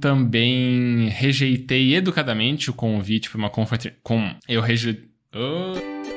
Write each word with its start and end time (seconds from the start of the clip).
Também 0.00 1.08
rejeitei 1.08 1.94
educadamente 1.94 2.70
o 2.70 2.74
convite 2.74 3.30
para 3.30 3.38
uma 3.38 3.50
conferência. 3.50 3.96
Com... 4.02 4.34
Eu 4.48 4.60
rejeitei. 4.60 5.08
Oh. 5.34 6.15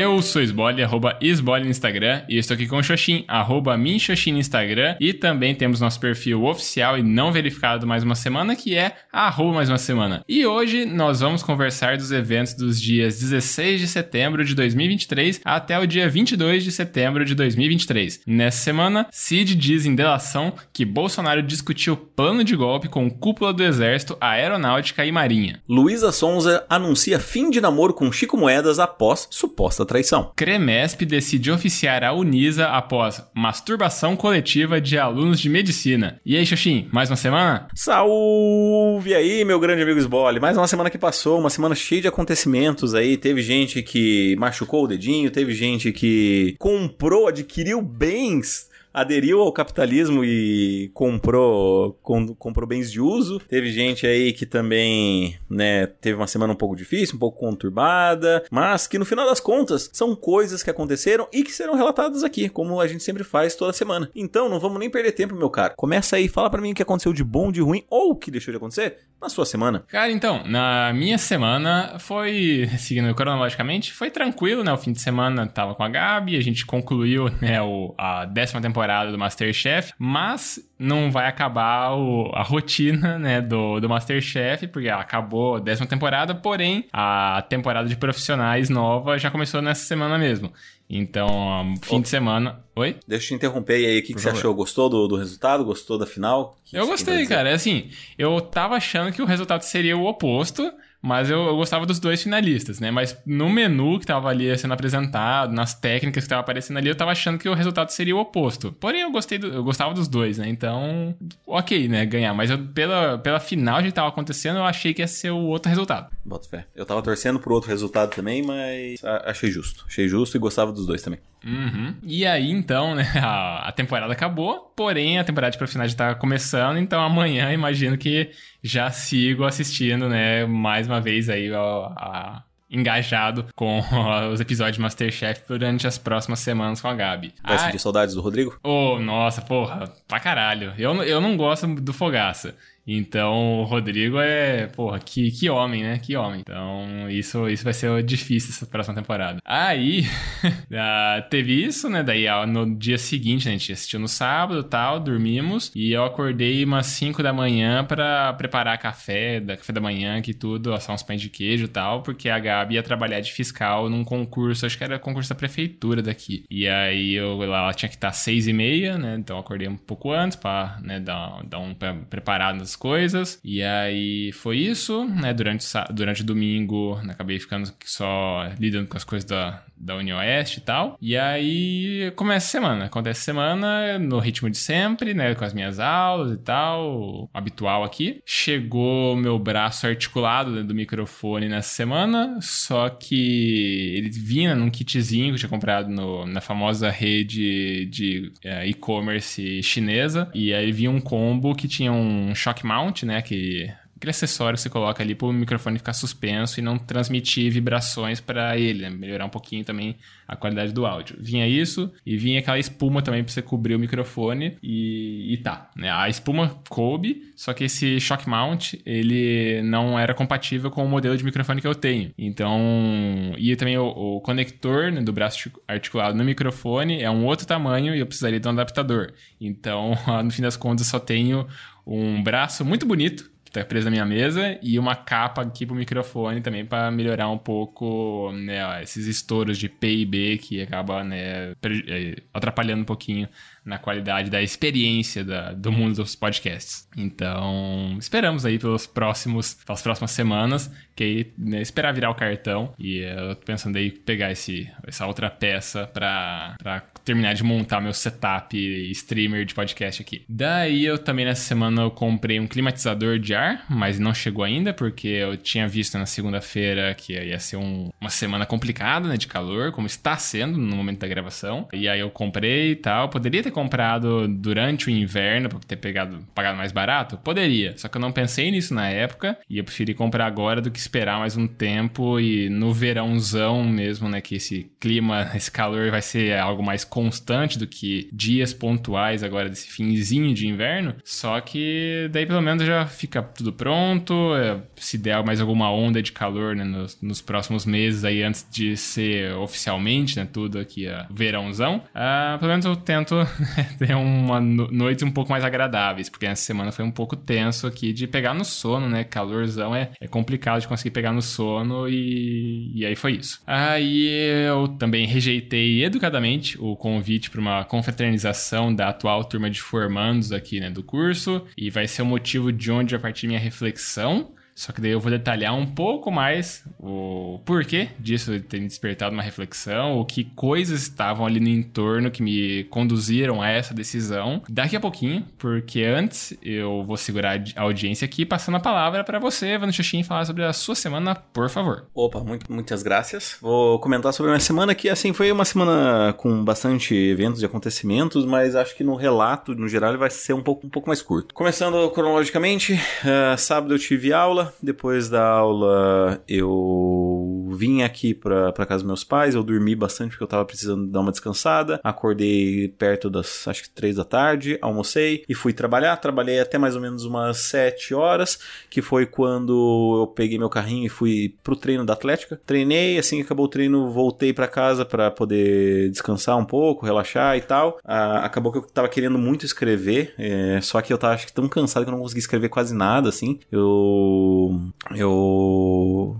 Eu 0.00 0.22
sou 0.22 0.40
Esbole, 0.40 0.80
arroba 0.80 1.18
Esbole 1.20 1.64
no 1.64 1.70
Instagram, 1.70 2.22
e 2.28 2.38
estou 2.38 2.54
aqui 2.54 2.68
com 2.68 2.76
o 2.76 2.82
Xoxin, 2.84 3.24
arroba 3.26 3.76
Minxoxin 3.76 4.30
no 4.30 4.38
Instagram, 4.38 4.94
e 5.00 5.12
também 5.12 5.56
temos 5.56 5.80
nosso 5.80 5.98
perfil 5.98 6.44
oficial 6.44 6.96
e 6.96 7.02
não 7.02 7.32
verificado 7.32 7.84
mais 7.84 8.04
uma 8.04 8.14
semana, 8.14 8.54
que 8.54 8.76
é 8.76 8.94
arroba 9.12 9.54
mais 9.54 9.68
uma 9.68 9.76
semana. 9.76 10.22
E 10.28 10.46
hoje 10.46 10.84
nós 10.84 11.18
vamos 11.18 11.42
conversar 11.42 11.96
dos 11.96 12.12
eventos 12.12 12.54
dos 12.54 12.80
dias 12.80 13.18
16 13.18 13.80
de 13.80 13.88
setembro 13.88 14.44
de 14.44 14.54
2023 14.54 15.40
até 15.44 15.76
o 15.76 15.84
dia 15.84 16.08
22 16.08 16.62
de 16.62 16.70
setembro 16.70 17.24
de 17.24 17.34
2023. 17.34 18.20
Nessa 18.24 18.58
semana, 18.58 19.08
Cid 19.10 19.56
diz 19.56 19.84
em 19.84 19.96
delação 19.96 20.52
que 20.72 20.84
Bolsonaro 20.84 21.42
discutiu 21.42 21.96
plano 21.96 22.44
de 22.44 22.54
golpe 22.54 22.86
com 22.86 23.10
cúpula 23.10 23.52
do 23.52 23.64
Exército, 23.64 24.16
Aeronáutica 24.20 25.04
e 25.04 25.10
Marinha. 25.10 25.60
Luísa 25.68 26.12
Sonza 26.12 26.64
anuncia 26.70 27.18
fim 27.18 27.50
de 27.50 27.60
namoro 27.60 27.92
com 27.92 28.12
Chico 28.12 28.36
Moedas 28.36 28.78
após 28.78 29.26
suposta 29.28 29.87
traição. 29.88 30.32
Cremesp 30.36 31.02
decide 31.04 31.50
oficiar 31.50 32.04
a 32.04 32.12
Unisa 32.12 32.68
após 32.68 33.20
masturbação 33.34 34.14
coletiva 34.14 34.80
de 34.80 34.96
alunos 34.96 35.40
de 35.40 35.48
medicina. 35.48 36.20
E 36.24 36.36
aí, 36.36 36.46
Xoxin, 36.46 36.88
mais 36.92 37.10
uma 37.10 37.16
semana? 37.16 37.66
Salve 37.74 39.14
aí, 39.14 39.44
meu 39.44 39.58
grande 39.58 39.82
amigo 39.82 39.98
Sbole. 39.98 40.38
Mais 40.38 40.56
uma 40.56 40.68
semana 40.68 40.90
que 40.90 40.98
passou, 40.98 41.40
uma 41.40 41.50
semana 41.50 41.74
cheia 41.74 42.02
de 42.02 42.08
acontecimentos 42.08 42.94
aí. 42.94 43.16
Teve 43.16 43.42
gente 43.42 43.82
que 43.82 44.36
machucou 44.38 44.84
o 44.84 44.88
dedinho, 44.88 45.30
teve 45.30 45.52
gente 45.54 45.90
que 45.90 46.54
comprou, 46.58 47.26
adquiriu 47.26 47.82
bens 47.82 48.68
aderiu 49.00 49.40
ao 49.40 49.52
capitalismo 49.52 50.24
e 50.24 50.90
comprou, 50.92 51.98
com, 52.02 52.34
comprou 52.34 52.66
bens 52.66 52.90
de 52.90 53.00
uso. 53.00 53.38
Teve 53.48 53.70
gente 53.70 54.06
aí 54.06 54.32
que 54.32 54.44
também, 54.44 55.38
né, 55.48 55.86
teve 55.86 56.16
uma 56.16 56.26
semana 56.26 56.52
um 56.52 56.56
pouco 56.56 56.74
difícil, 56.74 57.16
um 57.16 57.18
pouco 57.18 57.38
conturbada, 57.38 58.44
mas 58.50 58.86
que 58.86 58.98
no 58.98 59.04
final 59.04 59.26
das 59.26 59.40
contas 59.40 59.88
são 59.92 60.14
coisas 60.16 60.62
que 60.62 60.70
aconteceram 60.70 61.28
e 61.32 61.44
que 61.44 61.52
serão 61.52 61.74
relatadas 61.74 62.24
aqui, 62.24 62.48
como 62.48 62.80
a 62.80 62.88
gente 62.88 63.04
sempre 63.04 63.22
faz 63.22 63.54
toda 63.54 63.72
semana. 63.72 64.10
Então, 64.14 64.48
não 64.48 64.58
vamos 64.58 64.78
nem 64.78 64.90
perder 64.90 65.12
tempo, 65.12 65.34
meu 65.34 65.50
caro. 65.50 65.74
Começa 65.76 66.16
aí, 66.16 66.28
fala 66.28 66.50
para 66.50 66.60
mim 66.60 66.72
o 66.72 66.74
que 66.74 66.82
aconteceu 66.82 67.12
de 67.12 67.22
bom, 67.22 67.52
de 67.52 67.60
ruim 67.60 67.84
ou 67.88 68.10
o 68.10 68.16
que 68.16 68.30
deixou 68.30 68.52
de 68.52 68.56
acontecer 68.56 68.98
na 69.20 69.28
sua 69.28 69.44
semana. 69.44 69.84
Cara, 69.88 70.10
então, 70.10 70.42
na 70.44 70.92
minha 70.92 71.18
semana 71.18 71.98
foi, 71.98 72.68
seguindo 72.78 73.12
cronologicamente, 73.14 73.92
foi 73.92 74.10
tranquilo, 74.10 74.62
né? 74.62 74.72
O 74.72 74.78
fim 74.78 74.92
de 74.92 75.00
semana 75.00 75.46
tava 75.46 75.74
com 75.74 75.82
a 75.82 75.88
Gabi, 75.88 76.36
a 76.36 76.40
gente 76.40 76.64
concluiu, 76.64 77.28
né, 77.40 77.60
o, 77.60 77.94
a 77.98 78.24
décima 78.24 78.60
temporada 78.60 78.87
temporada 78.88 79.12
do 79.12 79.18
Masterchef, 79.18 79.92
mas 79.98 80.58
não 80.78 81.10
vai 81.10 81.26
acabar 81.26 81.94
o, 81.94 82.30
a 82.32 82.42
rotina, 82.42 83.18
né, 83.18 83.42
do, 83.42 83.78
do 83.80 83.88
Masterchef, 83.88 84.66
porque 84.68 84.88
acabou 84.88 85.56
a 85.56 85.60
décima 85.60 85.86
temporada, 85.86 86.34
porém, 86.34 86.86
a 86.90 87.44
temporada 87.48 87.86
de 87.86 87.96
profissionais 87.96 88.70
nova 88.70 89.18
já 89.18 89.30
começou 89.30 89.60
nessa 89.60 89.84
semana 89.84 90.16
mesmo. 90.16 90.50
Então, 90.88 91.74
fim 91.82 92.00
de 92.00 92.08
semana. 92.08 92.64
Oi? 92.74 92.96
Deixa 93.06 93.26
eu 93.26 93.28
te 93.28 93.34
interromper 93.34 93.74
aí. 93.74 93.98
O 93.98 94.02
que, 94.02 94.14
que 94.14 94.20
você 94.20 94.30
achou? 94.30 94.54
Gostou 94.54 94.88
do, 94.88 95.06
do 95.06 95.16
resultado? 95.16 95.62
Gostou 95.62 95.98
da 95.98 96.06
final? 96.06 96.56
eu 96.72 96.86
gostei, 96.86 97.26
cara. 97.26 97.50
É 97.50 97.52
assim, 97.52 97.90
eu 98.16 98.40
tava 98.40 98.76
achando 98.76 99.12
que 99.12 99.20
o 99.20 99.26
resultado 99.26 99.62
seria 99.62 99.98
o 99.98 100.06
oposto. 100.06 100.72
Mas 101.00 101.30
eu, 101.30 101.38
eu, 101.46 101.56
gostava 101.56 101.86
dos 101.86 102.00
dois 102.00 102.22
finalistas, 102.22 102.80
né? 102.80 102.90
Mas 102.90 103.16
no 103.24 103.48
menu 103.48 104.00
que 104.00 104.06
tava 104.06 104.28
ali 104.28 104.56
sendo 104.58 104.74
apresentado, 104.74 105.52
nas 105.52 105.74
técnicas 105.74 106.24
que 106.24 106.26
estavam 106.26 106.40
aparecendo 106.40 106.76
ali, 106.76 106.88
eu 106.88 106.94
tava 106.94 107.12
achando 107.12 107.38
que 107.38 107.48
o 107.48 107.54
resultado 107.54 107.90
seria 107.90 108.16
o 108.16 108.18
oposto. 108.18 108.72
Porém, 108.72 109.02
eu 109.02 109.10
gostei 109.10 109.38
do, 109.38 109.46
eu 109.46 109.62
gostava 109.62 109.94
dos 109.94 110.08
dois, 110.08 110.38
né? 110.38 110.48
Então, 110.48 111.14
ok, 111.46 111.88
né? 111.88 112.04
Ganhar. 112.04 112.34
Mas 112.34 112.50
eu, 112.50 112.58
pela, 112.58 113.16
pela 113.18 113.38
final 113.38 113.80
que 113.80 113.92
tava 113.92 114.08
acontecendo, 114.08 114.56
eu 114.56 114.64
achei 114.64 114.92
que 114.92 115.00
ia 115.00 115.06
ser 115.06 115.30
o 115.30 115.38
outro 115.38 115.68
resultado. 115.68 116.10
Bota 116.24 116.48
fé. 116.48 116.66
Eu 116.74 116.84
tava 116.84 117.00
torcendo 117.00 117.38
pro 117.38 117.54
outro 117.54 117.70
resultado 117.70 118.14
também, 118.14 118.42
mas 118.42 119.00
achei 119.24 119.50
justo. 119.50 119.84
Achei 119.88 120.08
justo 120.08 120.36
e 120.36 120.40
gostava 120.40 120.72
dos 120.72 120.86
dois 120.86 121.00
também. 121.00 121.20
Uhum. 121.44 121.94
E 122.02 122.26
aí, 122.26 122.50
então, 122.50 122.94
né? 122.94 123.04
A, 123.22 123.72
temporada 123.72 124.12
acabou, 124.12 124.72
porém 124.74 125.18
a 125.18 125.24
temporada 125.24 125.52
de 125.52 125.58
profissionais 125.58 125.92
já 125.92 125.96
tá 125.96 126.14
começando, 126.14 126.78
então 126.78 127.00
amanhã 127.00 127.52
imagino 127.52 127.96
que 127.96 128.30
já 128.62 128.90
sigo 128.90 129.44
assistindo, 129.44 130.08
né, 130.08 130.44
mais 130.46 130.86
uma 130.86 131.00
vez 131.00 131.28
aí 131.28 131.52
a, 131.54 131.58
a 131.60 132.42
engajado 132.70 133.46
com 133.54 133.80
os 134.32 134.40
episódios 134.40 134.76
de 134.76 134.82
Masterchef 134.82 135.42
durante 135.48 135.86
as 135.86 135.98
próximas 135.98 136.40
semanas 136.40 136.80
com 136.80 136.88
a 136.88 136.94
Gabi. 136.94 137.34
Vai 137.42 137.56
ah, 137.56 137.58
sentir 137.58 137.78
saudades 137.78 138.14
do 138.14 138.20
Rodrigo? 138.20 138.58
Oh, 138.62 138.98
nossa, 138.98 139.40
porra, 139.40 139.92
pra 140.06 140.20
caralho. 140.20 140.72
Eu, 140.76 141.02
eu 141.02 141.20
não 141.20 141.36
gosto 141.36 141.66
do 141.66 141.92
Fogaça. 141.92 142.54
Então, 142.90 143.60
o 143.60 143.64
Rodrigo 143.64 144.18
é, 144.18 144.66
porra, 144.68 144.98
que, 144.98 145.30
que 145.30 145.50
homem, 145.50 145.82
né? 145.82 145.98
Que 145.98 146.16
homem. 146.16 146.40
Então, 146.40 147.10
isso, 147.10 147.46
isso 147.46 147.62
vai 147.62 147.74
ser 147.74 148.02
difícil 148.02 148.50
essa 148.50 148.64
próxima 148.64 148.94
temporada. 148.94 149.40
Aí, 149.44 150.06
ah, 150.72 151.22
teve 151.28 151.52
isso, 151.52 151.90
né? 151.90 152.02
Daí, 152.02 152.24
no 152.46 152.74
dia 152.78 152.96
seguinte, 152.96 153.46
a 153.46 153.52
gente 153.52 153.70
assistiu 153.70 154.00
no 154.00 154.08
sábado 154.08 154.64
tal, 154.64 154.98
dormimos. 154.98 155.70
E 155.74 155.92
eu 155.92 156.02
acordei 156.02 156.64
umas 156.64 156.86
5 156.86 157.22
da 157.22 157.30
manhã 157.30 157.84
para 157.84 158.32
preparar 158.32 158.78
café, 158.78 159.38
da 159.38 159.54
café 159.54 159.72
da 159.74 159.82
manhã, 159.82 160.22
que 160.22 160.32
tudo, 160.32 160.72
assar 160.72 160.94
uns 160.94 161.02
pães 161.02 161.20
de 161.20 161.28
queijo 161.28 161.66
e 161.66 161.68
tal, 161.68 162.02
porque 162.02 162.30
a 162.30 162.38
Gabi 162.38 162.76
ia 162.76 162.82
trabalhar 162.82 163.20
de 163.20 163.30
fiscal 163.30 163.90
num 163.90 164.02
concurso, 164.02 164.64
acho 164.64 164.78
que 164.78 164.84
era 164.84 164.98
concurso 164.98 165.28
da 165.28 165.34
prefeitura 165.34 166.00
daqui. 166.00 166.46
E 166.50 166.66
aí, 166.66 167.12
eu, 167.12 167.42
ela 167.42 167.74
tinha 167.74 167.88
que 167.90 167.96
estar 167.96 168.08
às 168.08 168.16
6 168.16 168.48
e 168.48 168.52
meia, 168.54 168.96
né? 168.96 169.16
Então, 169.18 169.36
eu 169.36 169.40
acordei 169.40 169.68
um 169.68 169.76
pouco 169.76 170.10
antes 170.10 170.36
pra, 170.36 170.78
né, 170.82 170.98
dar, 170.98 171.42
dar 171.44 171.58
um 171.58 171.74
preparado 172.08 172.56
coisas. 172.78 173.38
E 173.44 173.62
aí 173.62 174.32
foi 174.32 174.58
isso, 174.58 175.04
né? 175.04 175.34
Durante, 175.34 175.64
durante 175.92 176.22
o 176.22 176.24
domingo, 176.24 177.00
né, 177.02 177.12
acabei 177.12 177.38
ficando 177.38 177.72
só 177.84 178.50
lidando 178.58 178.88
com 178.88 178.96
as 178.96 179.04
coisas 179.04 179.28
da, 179.28 179.62
da 179.80 179.96
União 179.96 180.18
Oeste 180.18 180.58
e 180.58 180.62
tal. 180.62 180.98
E 181.00 181.16
aí 181.16 182.12
começa 182.16 182.46
a 182.46 182.50
semana. 182.50 182.84
Acontece 182.86 183.20
a 183.20 183.24
semana 183.24 183.98
no 183.98 184.18
ritmo 184.18 184.50
de 184.50 184.58
sempre, 184.58 185.14
né? 185.14 185.34
Com 185.34 185.44
as 185.44 185.54
minhas 185.54 185.78
aulas 185.78 186.32
e 186.32 186.36
tal, 186.36 187.28
habitual 187.32 187.84
aqui. 187.84 188.20
Chegou 188.24 189.16
meu 189.16 189.38
braço 189.38 189.86
articulado 189.86 190.52
dentro 190.52 190.68
do 190.68 190.74
microfone 190.74 191.48
nessa 191.48 191.70
semana, 191.70 192.38
só 192.40 192.88
que 192.88 193.94
ele 193.96 194.10
vinha 194.10 194.54
num 194.54 194.70
kitzinho 194.70 195.28
que 195.28 195.34
eu 195.34 195.38
tinha 195.38 195.48
comprado 195.48 195.88
no, 195.88 196.26
na 196.26 196.40
famosa 196.40 196.90
rede 196.90 197.86
de 197.86 198.32
é, 198.44 198.66
e-commerce 198.66 199.62
chinesa. 199.62 200.30
E 200.34 200.52
aí 200.52 200.72
vinha 200.72 200.90
um 200.90 201.00
combo 201.00 201.54
que 201.54 201.68
tinha 201.68 201.92
um 201.92 202.34
shock 202.34 202.64
mount, 202.66 203.02
né? 203.02 203.22
Que 203.22 203.70
aquele 203.98 204.10
acessório 204.10 204.56
que 204.56 204.62
você 204.62 204.70
coloca 204.70 205.02
ali 205.02 205.14
para 205.14 205.26
o 205.26 205.32
microfone 205.32 205.76
ficar 205.76 205.92
suspenso 205.92 206.60
e 206.60 206.62
não 206.62 206.78
transmitir 206.78 207.52
vibrações 207.52 208.20
para 208.20 208.56
ele, 208.56 208.82
né? 208.82 208.90
melhorar 208.90 209.26
um 209.26 209.28
pouquinho 209.28 209.64
também 209.64 209.96
a 210.26 210.36
qualidade 210.36 210.72
do 210.72 210.86
áudio. 210.86 211.16
Vinha 211.20 211.46
isso 211.48 211.92
e 212.06 212.16
vinha 212.16 212.38
aquela 212.38 212.58
espuma 212.58 213.02
também 213.02 213.24
para 213.24 213.32
você 213.32 213.42
cobrir 213.42 213.74
o 213.74 213.78
microfone 213.78 214.56
e, 214.62 215.34
e 215.34 215.36
tá. 215.38 215.68
Né? 215.76 215.90
A 215.90 216.08
espuma 216.08 216.60
coube, 216.68 217.32
só 217.34 217.52
que 217.52 217.64
esse 217.64 217.98
shock 217.98 218.28
mount 218.28 218.74
ele 218.86 219.60
não 219.62 219.98
era 219.98 220.14
compatível 220.14 220.70
com 220.70 220.84
o 220.84 220.88
modelo 220.88 221.16
de 221.16 221.24
microfone 221.24 221.60
que 221.60 221.66
eu 221.66 221.74
tenho. 221.74 222.12
Então, 222.16 223.34
e 223.36 223.54
também 223.56 223.76
o, 223.76 223.86
o 223.86 224.20
conector 224.20 224.92
né, 224.92 225.02
do 225.02 225.12
braço 225.12 225.50
articulado 225.66 226.16
no 226.16 226.24
microfone 226.24 227.02
é 227.02 227.10
um 227.10 227.24
outro 227.24 227.46
tamanho 227.46 227.94
e 227.96 227.98
eu 227.98 228.06
precisaria 228.06 228.38
de 228.38 228.46
um 228.46 228.52
adaptador. 228.52 229.12
Então, 229.40 229.98
no 230.24 230.30
fim 230.30 230.42
das 230.42 230.56
contas, 230.56 230.86
eu 230.86 230.90
só 230.90 231.00
tenho 231.00 231.48
um 231.84 232.22
braço 232.22 232.64
muito 232.64 232.86
bonito 232.86 233.30
que 233.48 233.52
tá 233.52 233.64
preso 233.64 233.86
na 233.86 233.90
minha 233.90 234.04
mesa, 234.04 234.58
e 234.62 234.78
uma 234.78 234.94
capa 234.94 235.40
aqui 235.40 235.64
pro 235.64 235.74
microfone 235.74 236.42
também 236.42 236.66
para 236.66 236.90
melhorar 236.90 237.30
um 237.30 237.38
pouco 237.38 238.30
né, 238.32 238.82
esses 238.82 239.06
estouros 239.06 239.56
de 239.56 239.70
P 239.70 239.88
e 239.88 240.04
B 240.04 240.36
que 240.36 240.60
acaba 240.60 241.02
né, 241.02 241.52
é, 241.86 242.16
atrapalhando 242.32 242.82
um 242.82 242.84
pouquinho 242.84 243.26
na 243.68 243.78
qualidade 243.78 244.30
da 244.30 244.42
experiência 244.42 245.22
da, 245.22 245.52
do 245.52 245.70
mundo 245.70 245.96
dos 245.96 246.16
podcasts. 246.16 246.88
Então, 246.96 247.96
esperamos 247.98 248.46
aí 248.46 248.58
pelos 248.58 248.86
próximos, 248.86 249.54
pelas 249.64 249.82
próximas 249.82 250.10
semanas, 250.10 250.70
que 250.96 251.04
aí, 251.04 251.32
né, 251.38 251.60
esperar 251.60 251.92
virar 251.92 252.10
o 252.10 252.14
cartão. 252.14 252.74
E 252.78 252.98
eu 252.98 253.36
tô 253.36 253.44
pensando 253.44 253.76
aí 253.76 253.90
pegar 253.90 254.32
esse, 254.32 254.68
essa 254.86 255.06
outra 255.06 255.30
peça 255.30 255.86
para 255.86 256.56
terminar 257.04 257.34
de 257.34 257.44
montar 257.44 257.80
meu 257.80 257.92
setup 257.92 258.56
streamer 258.90 259.44
de 259.44 259.54
podcast 259.54 260.02
aqui. 260.02 260.24
Daí 260.28 260.84
eu 260.84 260.98
também 260.98 261.24
nessa 261.24 261.42
semana 261.42 261.82
eu 261.82 261.90
comprei 261.90 262.40
um 262.40 262.46
climatizador 262.46 263.18
de 263.18 263.34
ar, 263.34 263.64
mas 263.68 263.98
não 263.98 264.12
chegou 264.12 264.44
ainda, 264.44 264.72
porque 264.72 265.08
eu 265.08 265.36
tinha 265.36 265.68
visto 265.68 265.96
na 265.98 266.06
segunda-feira 266.06 266.94
que 266.94 267.12
ia 267.12 267.38
ser 267.38 267.56
um, 267.56 267.90
uma 268.00 268.10
semana 268.10 268.46
complicada, 268.46 269.08
né, 269.08 269.16
de 269.16 269.26
calor, 269.26 269.72
como 269.72 269.86
está 269.86 270.16
sendo 270.16 270.58
no 270.58 270.76
momento 270.76 271.00
da 271.00 271.08
gravação. 271.08 271.68
E 271.72 271.88
aí 271.88 272.00
eu 272.00 272.10
comprei 272.10 272.72
e 272.72 272.76
tal. 272.76 273.08
Poderia 273.08 273.42
ter 273.42 273.50
comprado 273.58 274.28
durante 274.28 274.86
o 274.86 274.90
inverno 274.90 275.48
pra 275.48 275.58
ter 275.58 275.76
pegado, 275.76 276.20
pagado 276.34 276.56
mais 276.56 276.70
barato? 276.70 277.18
Poderia. 277.18 277.76
Só 277.76 277.88
que 277.88 277.96
eu 277.96 278.00
não 278.00 278.12
pensei 278.12 278.50
nisso 278.50 278.72
na 278.72 278.88
época 278.88 279.36
e 279.50 279.58
eu 279.58 279.64
preferi 279.64 279.94
comprar 279.94 280.26
agora 280.26 280.60
do 280.60 280.70
que 280.70 280.78
esperar 280.78 281.18
mais 281.18 281.36
um 281.36 281.46
tempo 281.46 282.20
e 282.20 282.48
no 282.48 282.72
verãozão 282.72 283.64
mesmo, 283.64 284.08
né? 284.08 284.20
Que 284.20 284.36
esse 284.36 284.70
clima, 284.78 285.30
esse 285.34 285.50
calor 285.50 285.90
vai 285.90 286.02
ser 286.02 286.38
algo 286.38 286.62
mais 286.62 286.84
constante 286.84 287.58
do 287.58 287.66
que 287.66 288.08
dias 288.12 288.52
pontuais 288.54 289.22
agora 289.22 289.48
desse 289.48 289.68
finzinho 289.68 290.32
de 290.32 290.46
inverno. 290.46 290.94
Só 291.04 291.40
que 291.40 292.08
daí 292.12 292.26
pelo 292.26 292.42
menos 292.42 292.64
já 292.64 292.86
fica 292.86 293.22
tudo 293.22 293.52
pronto. 293.52 294.34
É, 294.36 294.58
se 294.76 294.96
der 294.96 295.22
mais 295.24 295.40
alguma 295.40 295.70
onda 295.72 296.00
de 296.02 296.12
calor 296.12 296.54
né, 296.54 296.64
nos, 296.64 297.00
nos 297.02 297.20
próximos 297.20 297.66
meses 297.66 298.04
aí 298.04 298.22
antes 298.22 298.46
de 298.50 298.76
ser 298.76 299.34
oficialmente, 299.34 300.16
né? 300.16 300.28
Tudo 300.30 300.58
aqui, 300.58 300.86
a 300.86 301.06
verãozão. 301.10 301.82
Uh, 301.94 302.38
pelo 302.38 302.50
menos 302.50 302.64
eu 302.64 302.76
tento 302.76 303.16
ter 303.78 303.94
uma 303.94 304.40
no 304.40 304.70
noite 304.70 305.04
um 305.04 305.10
pouco 305.10 305.30
mais 305.30 305.44
agradáveis, 305.44 306.08
porque 306.08 306.26
essa 306.26 306.42
semana 306.42 306.72
foi 306.72 306.84
um 306.84 306.90
pouco 306.90 307.16
tenso 307.16 307.66
aqui 307.66 307.92
de 307.92 308.06
pegar 308.06 308.34
no 308.34 308.44
sono, 308.44 308.88
né? 308.88 309.04
Calorzão 309.04 309.74
é, 309.74 309.90
é 310.00 310.06
complicado 310.06 310.60
de 310.60 310.68
conseguir 310.68 310.90
pegar 310.90 311.12
no 311.12 311.22
sono 311.22 311.88
e, 311.88 312.72
e 312.74 312.86
aí 312.86 312.96
foi 312.96 313.12
isso. 313.12 313.40
Aí 313.46 314.08
eu 314.46 314.68
também 314.68 315.06
rejeitei 315.06 315.84
educadamente 315.84 316.56
o 316.60 316.76
convite 316.76 317.30
para 317.30 317.40
uma 317.40 317.64
confraternização 317.64 318.74
da 318.74 318.88
atual 318.88 319.24
turma 319.24 319.50
de 319.50 319.60
formandos 319.60 320.32
aqui, 320.32 320.60
né, 320.60 320.70
do 320.70 320.82
curso, 320.82 321.44
e 321.56 321.70
vai 321.70 321.86
ser 321.86 322.02
o 322.02 322.06
motivo 322.06 322.52
de 322.52 322.70
onde 322.70 322.94
a 322.94 322.98
partir 322.98 323.26
minha 323.26 323.38
reflexão 323.38 324.32
só 324.58 324.72
que 324.72 324.80
daí 324.80 324.90
eu 324.90 324.98
vou 324.98 325.08
detalhar 325.08 325.54
um 325.54 325.64
pouco 325.64 326.10
mais 326.10 326.64
o 326.80 327.38
porquê 327.44 327.90
disso 327.96 328.40
ter 328.40 328.58
me 328.58 328.66
despertado 328.66 329.14
uma 329.14 329.22
reflexão, 329.22 330.00
o 330.00 330.04
que 330.04 330.24
coisas 330.24 330.82
estavam 330.82 331.24
ali 331.24 331.38
no 331.38 331.48
entorno 331.48 332.10
que 332.10 332.20
me 332.20 332.64
conduziram 332.64 333.40
a 333.40 333.48
essa 333.48 333.72
decisão 333.72 334.42
daqui 334.48 334.74
a 334.74 334.80
pouquinho, 334.80 335.24
porque 335.38 335.84
antes 335.84 336.36
eu 336.42 336.82
vou 336.84 336.96
segurar 336.96 337.40
a 337.54 337.62
audiência 337.62 338.04
aqui 338.04 338.26
passando 338.26 338.56
a 338.56 338.60
palavra 338.60 339.04
para 339.04 339.20
você, 339.20 339.56
Vano 339.56 339.72
Xuxin, 339.72 340.02
falar 340.02 340.24
sobre 340.24 340.44
a 340.44 340.52
sua 340.52 340.74
semana, 340.74 341.14
por 341.14 341.48
favor. 341.48 341.86
Opa, 341.94 342.18
muito, 342.18 342.52
muitas 342.52 342.82
graças. 342.82 343.38
Vou 343.40 343.78
comentar 343.78 344.12
sobre 344.12 344.30
a 344.30 344.34
minha 344.34 344.40
semana 344.40 344.74
que 344.74 344.88
assim 344.88 345.12
foi 345.12 345.30
uma 345.30 345.44
semana 345.44 346.12
com 346.14 346.44
bastante 346.44 346.96
eventos 346.96 347.42
e 347.42 347.46
acontecimentos, 347.46 348.24
mas 348.24 348.56
acho 348.56 348.74
que 348.74 348.82
no 348.82 348.96
relato, 348.96 349.54
no 349.54 349.68
geral, 349.68 349.90
ele 349.90 349.98
vai 349.98 350.10
ser 350.10 350.32
um 350.32 350.42
pouco, 350.42 350.66
um 350.66 350.70
pouco 350.70 350.88
mais 350.88 351.00
curto. 351.00 351.32
Começando 351.32 351.88
cronologicamente, 351.90 352.72
uh, 352.72 353.38
sábado 353.38 353.72
eu 353.72 353.78
tive 353.78 354.12
aula, 354.12 354.47
depois 354.62 355.08
da 355.08 355.24
aula, 355.26 356.22
eu 356.28 357.17
vim 357.50 357.82
aqui 357.82 358.14
pra, 358.14 358.52
pra 358.52 358.66
casa 358.66 358.82
dos 358.82 358.86
meus 358.86 359.04
pais. 359.04 359.34
Eu 359.34 359.42
dormi 359.42 359.74
bastante 359.74 360.10
porque 360.10 360.24
eu 360.24 360.28
tava 360.28 360.44
precisando 360.44 360.86
dar 360.86 361.00
uma 361.00 361.10
descansada. 361.10 361.80
Acordei 361.82 362.68
perto 362.68 363.10
das, 363.10 363.46
acho 363.48 363.64
que 363.64 363.70
três 363.70 363.96
da 363.96 364.04
tarde, 364.04 364.58
almocei 364.60 365.24
e 365.28 365.34
fui 365.34 365.52
trabalhar. 365.52 365.96
Trabalhei 365.96 366.40
até 366.40 366.58
mais 366.58 366.74
ou 366.74 366.80
menos 366.80 367.04
umas 367.04 367.38
sete 367.38 367.94
horas, 367.94 368.38
que 368.70 368.82
foi 368.82 369.06
quando 369.06 370.02
eu 370.02 370.06
peguei 370.06 370.38
meu 370.38 370.48
carrinho 370.48 370.86
e 370.86 370.88
fui 370.88 371.34
pro 371.42 371.56
treino 371.56 371.84
da 371.84 371.92
Atlética. 371.92 372.40
Treinei, 372.46 372.98
assim 372.98 373.16
que 373.16 373.22
acabou 373.22 373.46
o 373.46 373.48
treino, 373.48 373.90
voltei 373.90 374.32
para 374.32 374.46
casa 374.46 374.84
para 374.84 375.10
poder 375.10 375.90
descansar 375.90 376.36
um 376.38 376.44
pouco, 376.44 376.86
relaxar 376.86 377.36
e 377.36 377.40
tal. 377.40 377.78
Ah, 377.84 378.24
acabou 378.24 378.52
que 378.52 378.58
eu 378.58 378.62
tava 378.62 378.88
querendo 378.88 379.18
muito 379.18 379.44
escrever, 379.44 380.14
é, 380.18 380.60
só 380.60 380.80
que 380.80 380.92
eu 380.92 380.98
tava 380.98 381.14
acho 381.14 381.26
que 381.26 381.32
tão 381.32 381.48
cansado 381.48 381.84
que 381.84 381.90
eu 381.90 381.92
não 381.94 382.00
consegui 382.00 382.20
escrever 382.20 382.48
quase 382.48 382.74
nada, 382.74 383.08
assim. 383.08 383.38
Eu 383.50 384.58
eu, 384.94 386.16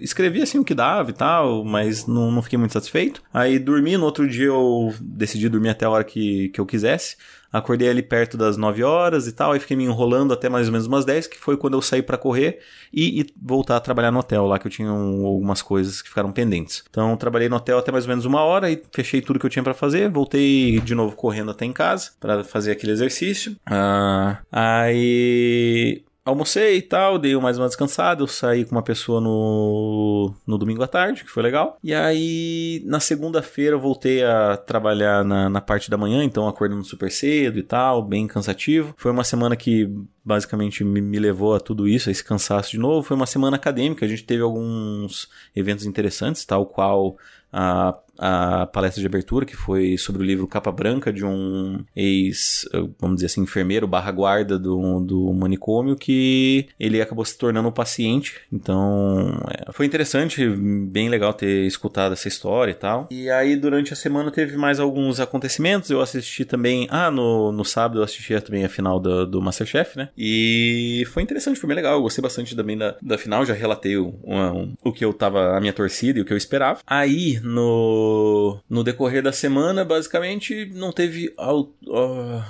escrevi 0.00 0.40
assim 0.48 0.58
o 0.58 0.64
que 0.64 0.74
dava 0.74 1.10
e 1.10 1.12
tal, 1.12 1.64
mas 1.64 2.06
não, 2.06 2.30
não 2.30 2.42
fiquei 2.42 2.58
muito 2.58 2.72
satisfeito. 2.72 3.22
Aí 3.32 3.58
dormi, 3.58 3.96
no 3.96 4.04
outro 4.04 4.26
dia 4.28 4.46
eu 4.46 4.94
decidi 5.00 5.48
dormir 5.48 5.68
até 5.68 5.84
a 5.84 5.90
hora 5.90 6.04
que, 6.04 6.48
que 6.48 6.60
eu 6.60 6.66
quisesse. 6.66 7.16
Acordei 7.50 7.88
ali 7.88 8.02
perto 8.02 8.36
das 8.36 8.58
9 8.58 8.82
horas 8.82 9.26
e 9.26 9.32
tal, 9.32 9.52
aí 9.52 9.60
fiquei 9.60 9.74
me 9.74 9.84
enrolando 9.84 10.34
até 10.34 10.50
mais 10.50 10.66
ou 10.66 10.72
menos 10.72 10.86
umas 10.86 11.06
10, 11.06 11.28
que 11.28 11.38
foi 11.38 11.56
quando 11.56 11.74
eu 11.74 11.82
saí 11.82 12.02
para 12.02 12.18
correr 12.18 12.58
e, 12.92 13.22
e, 13.22 13.26
voltar 13.40 13.76
a 13.76 13.80
trabalhar 13.80 14.10
no 14.10 14.18
hotel 14.18 14.44
lá, 14.44 14.58
que 14.58 14.66
eu 14.66 14.70
tinha 14.70 14.92
um, 14.92 15.24
algumas 15.24 15.62
coisas 15.62 16.02
que 16.02 16.10
ficaram 16.10 16.30
pendentes. 16.30 16.84
Então 16.90 17.16
trabalhei 17.16 17.48
no 17.48 17.56
hotel 17.56 17.78
até 17.78 17.90
mais 17.90 18.04
ou 18.04 18.10
menos 18.10 18.26
uma 18.26 18.42
hora 18.42 18.70
e 18.70 18.82
fechei 18.92 19.22
tudo 19.22 19.38
que 19.38 19.46
eu 19.46 19.50
tinha 19.50 19.62
para 19.62 19.72
fazer, 19.72 20.10
voltei 20.10 20.78
de 20.80 20.94
novo 20.94 21.16
correndo 21.16 21.50
até 21.50 21.64
em 21.64 21.72
casa 21.72 22.10
para 22.20 22.44
fazer 22.44 22.72
aquele 22.72 22.92
exercício. 22.92 23.56
Ah, 23.64 24.40
aí 24.52 26.02
almocei 26.28 26.76
e 26.76 26.82
tal, 26.82 27.18
dei 27.18 27.36
mais 27.36 27.58
uma 27.58 27.66
descansada, 27.66 28.22
eu 28.22 28.26
saí 28.26 28.64
com 28.64 28.72
uma 28.72 28.82
pessoa 28.82 29.20
no, 29.20 30.34
no 30.46 30.58
domingo 30.58 30.82
à 30.82 30.86
tarde, 30.86 31.24
que 31.24 31.30
foi 31.30 31.42
legal. 31.42 31.78
E 31.82 31.94
aí, 31.94 32.82
na 32.84 33.00
segunda-feira, 33.00 33.74
eu 33.74 33.80
voltei 33.80 34.22
a 34.22 34.56
trabalhar 34.56 35.24
na, 35.24 35.48
na 35.48 35.60
parte 35.60 35.90
da 35.90 35.96
manhã, 35.96 36.22
então 36.22 36.46
acordando 36.46 36.84
super 36.84 37.10
cedo 37.10 37.58
e 37.58 37.62
tal, 37.62 38.02
bem 38.02 38.26
cansativo. 38.26 38.94
Foi 38.96 39.10
uma 39.10 39.24
semana 39.24 39.56
que 39.56 39.90
basicamente 40.28 40.84
me, 40.84 41.00
me 41.00 41.18
levou 41.18 41.54
a 41.54 41.60
tudo 41.60 41.88
isso, 41.88 42.08
a 42.08 42.12
esse 42.12 42.22
cansaço 42.22 42.70
de 42.70 42.78
novo. 42.78 43.02
Foi 43.02 43.16
uma 43.16 43.26
semana 43.26 43.56
acadêmica, 43.56 44.04
a 44.04 44.08
gente 44.08 44.24
teve 44.24 44.42
alguns 44.42 45.28
eventos 45.56 45.86
interessantes, 45.86 46.44
tal 46.44 46.66
qual 46.66 47.16
a 47.50 47.98
a 48.18 48.66
palestra 48.66 49.00
de 49.00 49.06
abertura, 49.06 49.46
que 49.46 49.56
foi 49.56 49.96
sobre 49.96 50.22
o 50.22 50.24
livro 50.24 50.48
Capa 50.48 50.72
Branca, 50.72 51.12
de 51.12 51.24
um 51.24 51.84
ex, 51.94 52.68
vamos 52.98 53.16
dizer 53.16 53.26
assim, 53.26 53.42
enfermeiro 53.42 53.86
barra 53.86 54.10
guarda 54.10 54.58
do, 54.58 55.00
do 55.00 55.32
manicômio, 55.32 55.94
que 55.94 56.66
ele 56.80 57.00
acabou 57.00 57.24
se 57.24 57.38
tornando 57.38 57.68
um 57.68 57.72
paciente. 57.72 58.40
Então, 58.52 59.40
é, 59.48 59.72
foi 59.72 59.86
interessante, 59.86 60.48
bem 60.48 61.08
legal 61.08 61.32
ter 61.32 61.64
escutado 61.66 62.12
essa 62.12 62.26
história 62.26 62.72
e 62.72 62.74
tal. 62.74 63.06
E 63.10 63.30
aí, 63.30 63.54
durante 63.54 63.92
a 63.92 63.96
semana, 63.96 64.32
teve 64.32 64.56
mais 64.56 64.80
alguns 64.80 65.20
acontecimentos. 65.20 65.88
Eu 65.90 66.00
assisti 66.00 66.44
também, 66.44 66.88
ah, 66.90 67.10
no, 67.10 67.52
no 67.52 67.64
sábado 67.64 68.00
eu 68.00 68.04
assisti 68.04 68.38
também 68.40 68.64
a 68.64 68.68
final 68.68 68.98
do, 68.98 69.26
do 69.26 69.40
Masterchef, 69.40 69.96
né? 69.96 70.08
E 70.18 71.04
foi 71.12 71.22
interessante, 71.22 71.60
foi 71.60 71.68
bem 71.68 71.76
legal. 71.76 71.94
Eu 71.94 72.02
gostei 72.02 72.20
bastante 72.20 72.56
também 72.56 72.76
da, 72.76 72.96
da 73.00 73.16
final, 73.16 73.46
já 73.46 73.54
relatei 73.54 73.96
o, 73.96 74.14
um, 74.24 74.74
o 74.82 74.92
que 74.92 75.04
eu 75.04 75.12
tava, 75.12 75.56
a 75.56 75.60
minha 75.60 75.72
torcida 75.72 76.18
e 76.18 76.22
o 76.22 76.24
que 76.24 76.32
eu 76.32 76.36
esperava. 76.36 76.80
Aí, 76.84 77.38
no 77.40 78.58
no, 78.68 78.84
decorrer 78.84 79.22
da 79.22 79.32
semana, 79.32 79.84
basicamente, 79.84 80.70
não 80.74 80.92
teve 80.92 81.32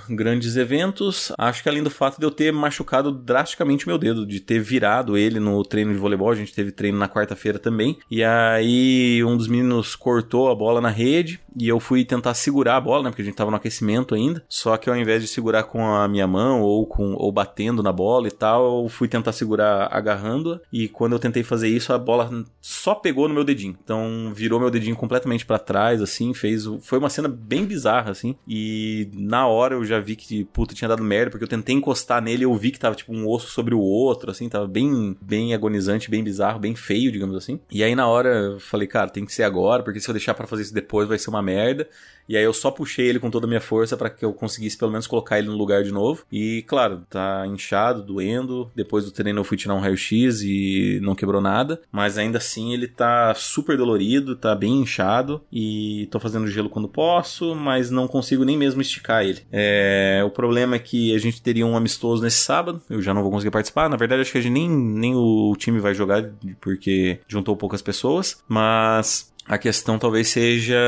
grandes 0.09 0.57
eventos. 0.57 1.33
Acho 1.37 1.63
que 1.63 1.69
além 1.69 1.83
do 1.83 1.91
fato 1.91 2.19
de 2.19 2.25
eu 2.25 2.31
ter 2.31 2.53
machucado 2.53 3.13
drasticamente 3.13 3.87
meu 3.87 3.99
dedo, 3.99 4.27
de 4.27 4.41
ter 4.41 4.61
virado 4.61 5.17
ele 5.17 5.41
no 5.41 5.63
treino 5.63 5.93
de 5.93 5.99
voleibol, 5.99 6.31
a 6.31 6.35
gente 6.35 6.55
teve 6.55 6.73
treino 6.73 6.99
na 6.99 7.09
quarta-feira 7.09 7.59
também. 7.59 7.99
E 8.11 8.23
aí 8.23 9.23
um 9.25 9.37
dos 9.37 9.49
meninos 9.49 9.95
cortou 9.95 10.51
a 10.51 10.55
bola 10.55 10.81
na 10.81 10.91
rede 10.91 11.41
e 11.59 11.69
eu 11.69 11.81
fui 11.81 12.05
tentar 12.05 12.35
segurar 12.35 12.77
a 12.77 12.81
bola, 12.81 13.05
né? 13.05 13.11
Porque 13.11 13.23
a 13.23 13.25
gente 13.25 13.35
tava 13.35 13.51
no 13.51 13.57
aquecimento 13.57 14.15
ainda. 14.15 14.45
Só 14.49 14.77
que 14.77 14.89
ao 14.89 14.97
invés 14.97 15.23
de 15.23 15.29
segurar 15.29 15.65
com 15.65 15.85
a 15.85 16.07
minha 16.09 16.27
mão 16.27 16.63
ou 16.63 16.87
com 16.87 17.15
ou 17.15 17.33
batendo 17.59 17.83
na 17.83 17.93
bola 17.93 18.29
e 18.29 18.31
tal, 18.31 18.85
eu 18.85 18.89
fui 18.89 19.09
tentar 19.09 19.33
segurar 19.33 19.89
agarrando-a. 19.91 20.61
E 20.73 20.89
quando 20.89 21.15
eu 21.15 21.19
tentei 21.19 21.43
fazer 21.43 21.69
isso, 21.69 21.93
a 21.93 21.99
bola 21.99 22.31
só 22.61 22.95
pegou 22.95 23.27
no 23.27 23.35
meu 23.35 23.43
dedinho. 23.43 23.77
Então 23.83 24.33
virou 24.33 24.61
meu 24.61 24.71
dedinho 24.71 24.95
completamente 24.95 25.45
para 25.45 25.59
trás, 25.59 26.01
assim, 26.01 26.33
fez. 26.33 26.65
Foi 26.83 26.99
uma 26.99 27.11
cena 27.11 27.29
bem 27.29 27.65
bizarra, 27.65 28.13
assim. 28.13 28.37
E 28.47 29.11
na 29.13 29.47
hora 29.49 29.75
eu 29.75 29.85
já 29.85 29.99
vi 29.99 30.15
que, 30.15 30.45
puta, 30.45 30.75
tinha 30.75 30.89
dado 30.89 31.03
merda, 31.03 31.31
porque 31.31 31.45
eu 31.45 31.49
tentei 31.49 31.75
encostar 31.75 32.23
nele 32.23 32.43
e 32.43 32.45
eu 32.45 32.55
vi 32.55 32.71
que 32.71 32.79
tava 32.79 32.95
tipo 32.95 33.13
um 33.13 33.29
osso 33.29 33.49
sobre 33.49 33.75
o 33.75 33.81
outro, 33.81 34.31
assim, 34.31 34.49
tava 34.49 34.67
bem, 34.67 35.17
bem 35.21 35.53
agonizante, 35.53 36.11
bem 36.11 36.23
bizarro, 36.23 36.61
bem 36.61 36.77
feio, 36.77 37.11
digamos 37.11 37.37
assim. 37.37 37.59
E 37.71 37.83
aí 37.83 37.95
na 37.95 38.07
hora 38.07 38.29
eu 38.29 38.61
falei, 38.61 38.87
cara, 38.87 39.11
tem 39.11 39.25
que 39.25 39.35
ser 39.35 39.43
agora, 39.43 39.83
porque 39.83 40.01
se 40.01 40.09
eu 40.09 40.13
deixar 40.13 40.35
para 40.35 40.47
fazer 40.47 40.63
isso 40.63 40.75
depois 40.75 41.09
vai 41.09 41.19
ser 41.19 41.31
uma 41.31 41.43
merda. 41.43 41.89
E 42.29 42.37
aí 42.37 42.45
eu 42.45 42.53
só 42.53 42.71
puxei 42.71 43.09
ele 43.09 43.19
com 43.19 43.31
toda 43.31 43.47
a 43.47 43.49
minha 43.49 43.61
força 43.61 43.97
para 43.97 44.11
que 44.11 44.23
eu 44.23 44.35
conseguisse 44.35 44.77
pelo 44.77 44.91
menos 44.91 45.07
colocar 45.07 45.39
ele 45.39 45.49
no 45.49 45.57
lugar 45.57 45.83
de 45.83 45.91
novo. 45.91 46.25
E 46.31 46.63
claro, 46.67 47.03
tá 47.09 47.38
inchado, 47.47 48.03
doendo. 48.03 48.71
Depois 48.75 49.05
do 49.05 49.11
treino 49.11 49.41
eu 49.41 49.45
fui 49.45 49.57
tirar 49.57 49.75
um 49.75 49.81
raio-x 49.81 50.43
e 50.43 51.01
não 51.03 51.15
quebrou 51.15 51.41
nada. 51.41 51.81
Mas 51.91 52.19
ainda 52.19 52.39
assim 52.39 52.73
ele 52.73 52.87
tá 52.87 53.35
super 53.35 53.77
dolorido, 53.77 54.37
tá 54.37 54.55
bem 54.55 54.81
inchado. 54.81 55.43
E 55.53 56.09
tô 56.11 56.19
fazendo 56.19 56.47
gelo 56.47 56.71
quando 56.71 56.89
posso, 56.89 57.55
mas 57.55 57.91
não 57.91 58.09
consigo 58.09 58.45
nem 58.45 58.57
mesmo 58.57 58.81
esticar 58.81 59.25
ele. 59.25 59.43
É, 59.53 60.23
o 60.25 60.31
problema 60.31 60.77
é 60.77 60.79
que 60.79 61.15
a 61.15 61.19
gente 61.19 61.43
teria 61.43 61.67
um 61.67 61.77
amistoso 61.77 62.23
nesse 62.23 62.39
sábado. 62.39 62.81
Eu 62.89 63.03
já 63.03 63.13
não 63.15 63.23
vou 63.23 63.31
conseguir 63.31 63.51
participar. 63.51 63.89
Na 63.89 63.97
verdade, 63.97 64.23
acho 64.23 64.33
que 64.33 64.39
a 64.39 64.43
gente 64.43 64.53
nem, 64.53 64.69
nem 64.69 65.15
o 65.15 65.55
time 65.57 65.79
vai 65.81 65.95
jogar 65.95 66.25
porque 66.61 67.21
juntou 67.29 67.57
poucas 67.57 67.83
pessoas. 67.83 68.43
Mas 68.49 69.33
a 69.49 69.57
questão 69.57 69.99
talvez 69.99 70.29
seja 70.29 70.79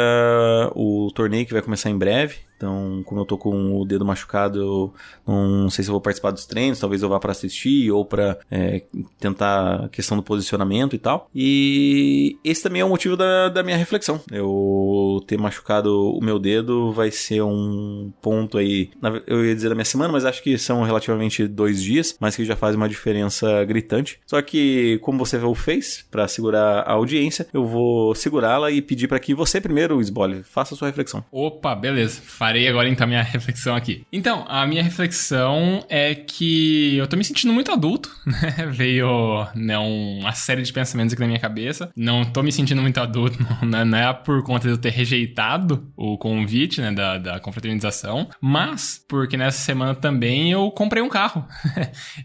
o 0.74 1.10
torneio 1.14 1.46
que 1.46 1.52
vai 1.52 1.62
começar 1.62 1.90
em 1.90 1.96
breve. 1.96 2.36
Então, 2.60 3.02
como 3.06 3.22
eu 3.22 3.24
tô 3.24 3.38
com 3.38 3.80
o 3.80 3.86
dedo 3.86 4.04
machucado, 4.04 4.60
eu 4.60 4.94
não 5.26 5.70
sei 5.70 5.82
se 5.82 5.88
eu 5.88 5.94
vou 5.94 6.00
participar 6.00 6.30
dos 6.30 6.44
treinos, 6.44 6.78
talvez 6.78 7.00
eu 7.00 7.08
vá 7.08 7.18
para 7.18 7.32
assistir 7.32 7.90
ou 7.90 8.04
para 8.04 8.38
é, 8.50 8.82
tentar 9.18 9.86
a 9.86 9.88
questão 9.88 10.14
do 10.14 10.22
posicionamento 10.22 10.94
e 10.94 10.98
tal. 10.98 11.26
E 11.34 12.36
esse 12.44 12.62
também 12.62 12.82
é 12.82 12.84
o 12.84 12.88
motivo 12.90 13.16
da, 13.16 13.48
da 13.48 13.62
minha 13.62 13.78
reflexão. 13.78 14.20
Eu 14.30 15.24
ter 15.26 15.38
machucado 15.38 15.90
o 15.90 16.22
meu 16.22 16.38
dedo 16.38 16.92
vai 16.92 17.10
ser 17.10 17.40
um 17.40 18.12
ponto 18.20 18.58
aí, 18.58 18.90
eu 19.26 19.42
ia 19.42 19.54
dizer 19.54 19.70
da 19.70 19.74
minha 19.74 19.84
semana, 19.86 20.12
mas 20.12 20.26
acho 20.26 20.42
que 20.42 20.58
são 20.58 20.82
relativamente 20.82 21.48
dois 21.48 21.82
dias, 21.82 22.14
mas 22.20 22.36
que 22.36 22.44
já 22.44 22.56
faz 22.56 22.76
uma 22.76 22.90
diferença 22.90 23.64
gritante. 23.64 24.20
Só 24.26 24.42
que, 24.42 24.98
como 24.98 25.18
você 25.18 25.38
o 25.38 25.54
fez 25.54 26.04
para 26.10 26.28
segurar 26.28 26.80
a 26.80 26.92
audiência, 26.92 27.46
eu 27.54 27.64
vou 27.64 28.14
segurá-la 28.14 28.70
e 28.70 28.82
pedir 28.82 29.08
para 29.08 29.18
que 29.18 29.34
você 29.34 29.62
primeiro, 29.62 29.98
Sbole, 30.02 30.42
faça 30.42 30.74
a 30.74 30.76
sua 30.76 30.88
reflexão. 30.88 31.24
Opa, 31.32 31.74
beleza. 31.74 32.20
Faz 32.22 32.49
Farei 32.50 32.66
agora 32.66 32.88
então 32.88 33.06
minha 33.06 33.22
reflexão 33.22 33.76
aqui. 33.76 34.04
Então, 34.12 34.44
a 34.48 34.66
minha 34.66 34.82
reflexão 34.82 35.84
é 35.88 36.16
que 36.16 36.96
eu 36.96 37.06
tô 37.06 37.16
me 37.16 37.22
sentindo 37.22 37.52
muito 37.52 37.70
adulto, 37.70 38.10
né? 38.26 38.66
Veio 38.72 39.46
né, 39.54 39.78
uma 39.78 40.32
série 40.32 40.60
de 40.60 40.72
pensamentos 40.72 41.12
aqui 41.12 41.20
na 41.20 41.28
minha 41.28 41.38
cabeça. 41.38 41.92
Não 41.94 42.24
tô 42.24 42.42
me 42.42 42.50
sentindo 42.50 42.82
muito 42.82 42.98
adulto, 42.98 43.38
não, 43.62 43.84
não 43.84 43.98
é 43.98 44.12
por 44.12 44.42
conta 44.42 44.66
de 44.66 44.74
eu 44.74 44.78
ter 44.78 44.90
rejeitado 44.90 45.92
o 45.96 46.18
convite, 46.18 46.80
né, 46.80 46.90
da, 46.90 47.18
da 47.18 47.38
confraternização, 47.38 48.28
mas 48.40 49.00
porque 49.08 49.36
nessa 49.36 49.58
semana 49.58 49.94
também 49.94 50.50
eu 50.50 50.72
comprei 50.72 51.00
um 51.00 51.08
carro. 51.08 51.46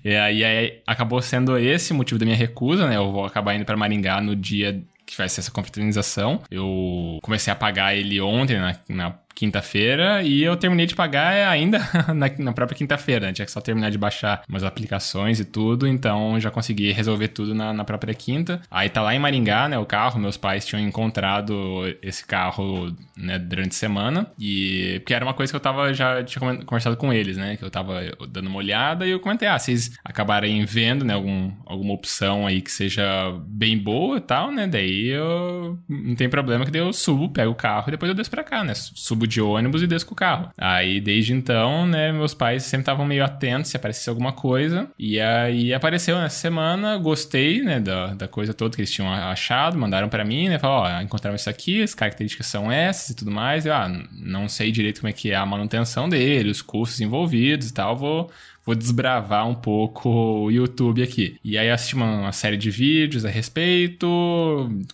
e 0.03 0.15
aí, 0.15 0.81
acabou 0.87 1.21
sendo 1.21 1.55
esse 1.55 1.91
o 1.91 1.95
motivo 1.95 2.17
da 2.17 2.25
minha 2.25 2.37
recusa, 2.37 2.87
né? 2.87 2.97
Eu 2.97 3.11
vou 3.11 3.25
acabar 3.25 3.53
indo 3.53 3.63
para 3.63 3.77
Maringá 3.77 4.19
no 4.19 4.35
dia 4.35 4.83
que 5.05 5.15
vai 5.15 5.29
ser 5.29 5.41
essa 5.41 5.51
confraternização. 5.51 6.41
Eu 6.49 7.19
comecei 7.21 7.53
a 7.53 7.55
pagar 7.55 7.95
ele 7.95 8.19
ontem, 8.19 8.57
na, 8.57 8.75
na 8.89 9.15
quinta-feira 9.35 10.23
e 10.23 10.41
eu 10.41 10.55
terminei 10.55 10.85
de 10.85 10.95
pagar 10.95 11.49
ainda 11.49 11.79
na, 12.15 12.31
na 12.39 12.53
própria 12.53 12.77
quinta-feira. 12.77 13.27
Né? 13.27 13.33
Tinha 13.33 13.45
que 13.45 13.51
só 13.51 13.59
terminar 13.59 13.91
de 13.91 13.97
baixar 13.97 14.43
umas 14.47 14.63
aplicações 14.63 15.39
e 15.39 15.45
tudo, 15.45 15.87
então 15.87 16.39
já 16.39 16.49
consegui 16.49 16.91
resolver 16.91 17.27
tudo 17.27 17.53
na, 17.53 17.73
na, 17.73 17.83
própria 17.83 18.13
quinta. 18.13 18.61
Aí 18.71 18.89
tá 18.89 19.01
lá 19.01 19.13
em 19.13 19.19
Maringá, 19.19 19.67
né, 19.67 19.77
o 19.77 19.85
carro, 19.85 20.19
meus 20.19 20.37
pais 20.37 20.65
tinham 20.65 20.81
encontrado 20.81 21.53
esse 22.01 22.25
carro, 22.25 22.95
né, 23.17 23.37
durante 23.37 23.71
a 23.71 23.73
semana 23.73 24.27
e 24.39 24.99
porque 24.99 25.13
era 25.13 25.25
uma 25.25 25.33
coisa 25.33 25.51
que 25.51 25.55
eu 25.55 25.59
tava 25.59 25.93
já 25.93 26.23
tinha 26.23 26.63
conversado 26.63 26.97
com 26.97 27.11
eles, 27.11 27.37
né, 27.37 27.57
que 27.57 27.63
eu 27.63 27.69
tava 27.69 28.01
dando 28.29 28.47
uma 28.47 28.57
olhada 28.57 29.05
e 29.05 29.11
eu 29.11 29.19
comentei, 29.19 29.47
ah, 29.47 29.59
vocês 29.59 29.91
acabarem 30.03 30.63
vendo, 30.65 31.03
né, 31.03 31.13
algum, 31.13 31.51
alguma 31.65 31.93
opção 31.93 32.47
aí 32.47 32.61
que 32.61 32.71
seja 32.71 33.03
bem 33.47 33.77
boa 33.77 34.17
e 34.17 34.21
tal, 34.21 34.51
né, 34.51 34.67
daí 34.67 35.07
eu 35.07 35.77
não 35.87 36.15
tem 36.15 36.29
problema 36.29 36.65
que 36.65 36.71
daí 36.71 36.81
eu 36.81 36.93
subo, 36.93 37.29
pego 37.29 37.51
o 37.51 37.55
carro 37.55 37.85
e 37.87 37.91
depois 37.91 38.09
eu 38.09 38.15
desço 38.15 38.31
pra 38.31 38.43
cá, 38.43 38.63
né, 38.63 38.73
subo 38.75 39.24
de 39.27 39.41
ônibus 39.41 39.81
e 39.81 39.87
desço 39.87 40.05
com 40.05 40.13
o 40.13 40.15
carro. 40.15 40.51
Aí, 40.57 40.99
desde 40.99 41.33
então, 41.33 41.85
né, 41.85 42.11
meus 42.11 42.33
pais 42.33 42.63
sempre 42.63 42.83
estavam 42.83 43.05
meio 43.05 43.23
atentos 43.23 43.71
se 43.71 43.77
aparecesse 43.77 44.09
alguma 44.09 44.31
coisa. 44.31 44.87
E 44.97 45.19
aí 45.19 45.73
apareceu 45.73 46.17
nessa 46.17 46.39
semana, 46.39 46.97
gostei, 46.97 47.61
né, 47.61 47.79
da, 47.79 48.13
da 48.13 48.27
coisa 48.27 48.53
toda 48.53 48.75
que 48.75 48.81
eles 48.81 48.91
tinham 48.91 49.11
achado, 49.11 49.77
mandaram 49.77 50.09
para 50.09 50.23
mim, 50.23 50.49
né, 50.49 50.59
falaram, 50.59 50.99
ó, 50.99 51.01
encontramos 51.01 51.41
isso 51.41 51.49
aqui, 51.49 51.81
as 51.81 51.93
características 51.93 52.47
são 52.47 52.71
essas 52.71 53.09
e 53.09 53.15
tudo 53.15 53.31
mais. 53.31 53.65
Eu, 53.65 53.73
ah, 53.73 53.89
não 54.11 54.47
sei 54.47 54.71
direito 54.71 55.01
como 55.01 55.09
é 55.09 55.13
que 55.13 55.31
é 55.31 55.35
a 55.35 55.45
manutenção 55.45 56.07
dele, 56.09 56.49
os 56.49 56.61
custos 56.61 57.01
envolvidos 57.01 57.69
e 57.69 57.73
tal, 57.73 57.95
vou 57.95 58.31
vou 58.65 58.75
desbravar 58.75 59.47
um 59.47 59.55
pouco 59.55 60.09
o 60.09 60.51
YouTube 60.51 61.03
aqui. 61.03 61.37
E 61.43 61.57
aí 61.57 61.69
assisti 61.69 61.95
uma, 61.95 62.21
uma, 62.21 62.31
série 62.31 62.57
de 62.57 62.71
vídeos 62.71 63.23
a 63.23 63.29
respeito, 63.29 64.07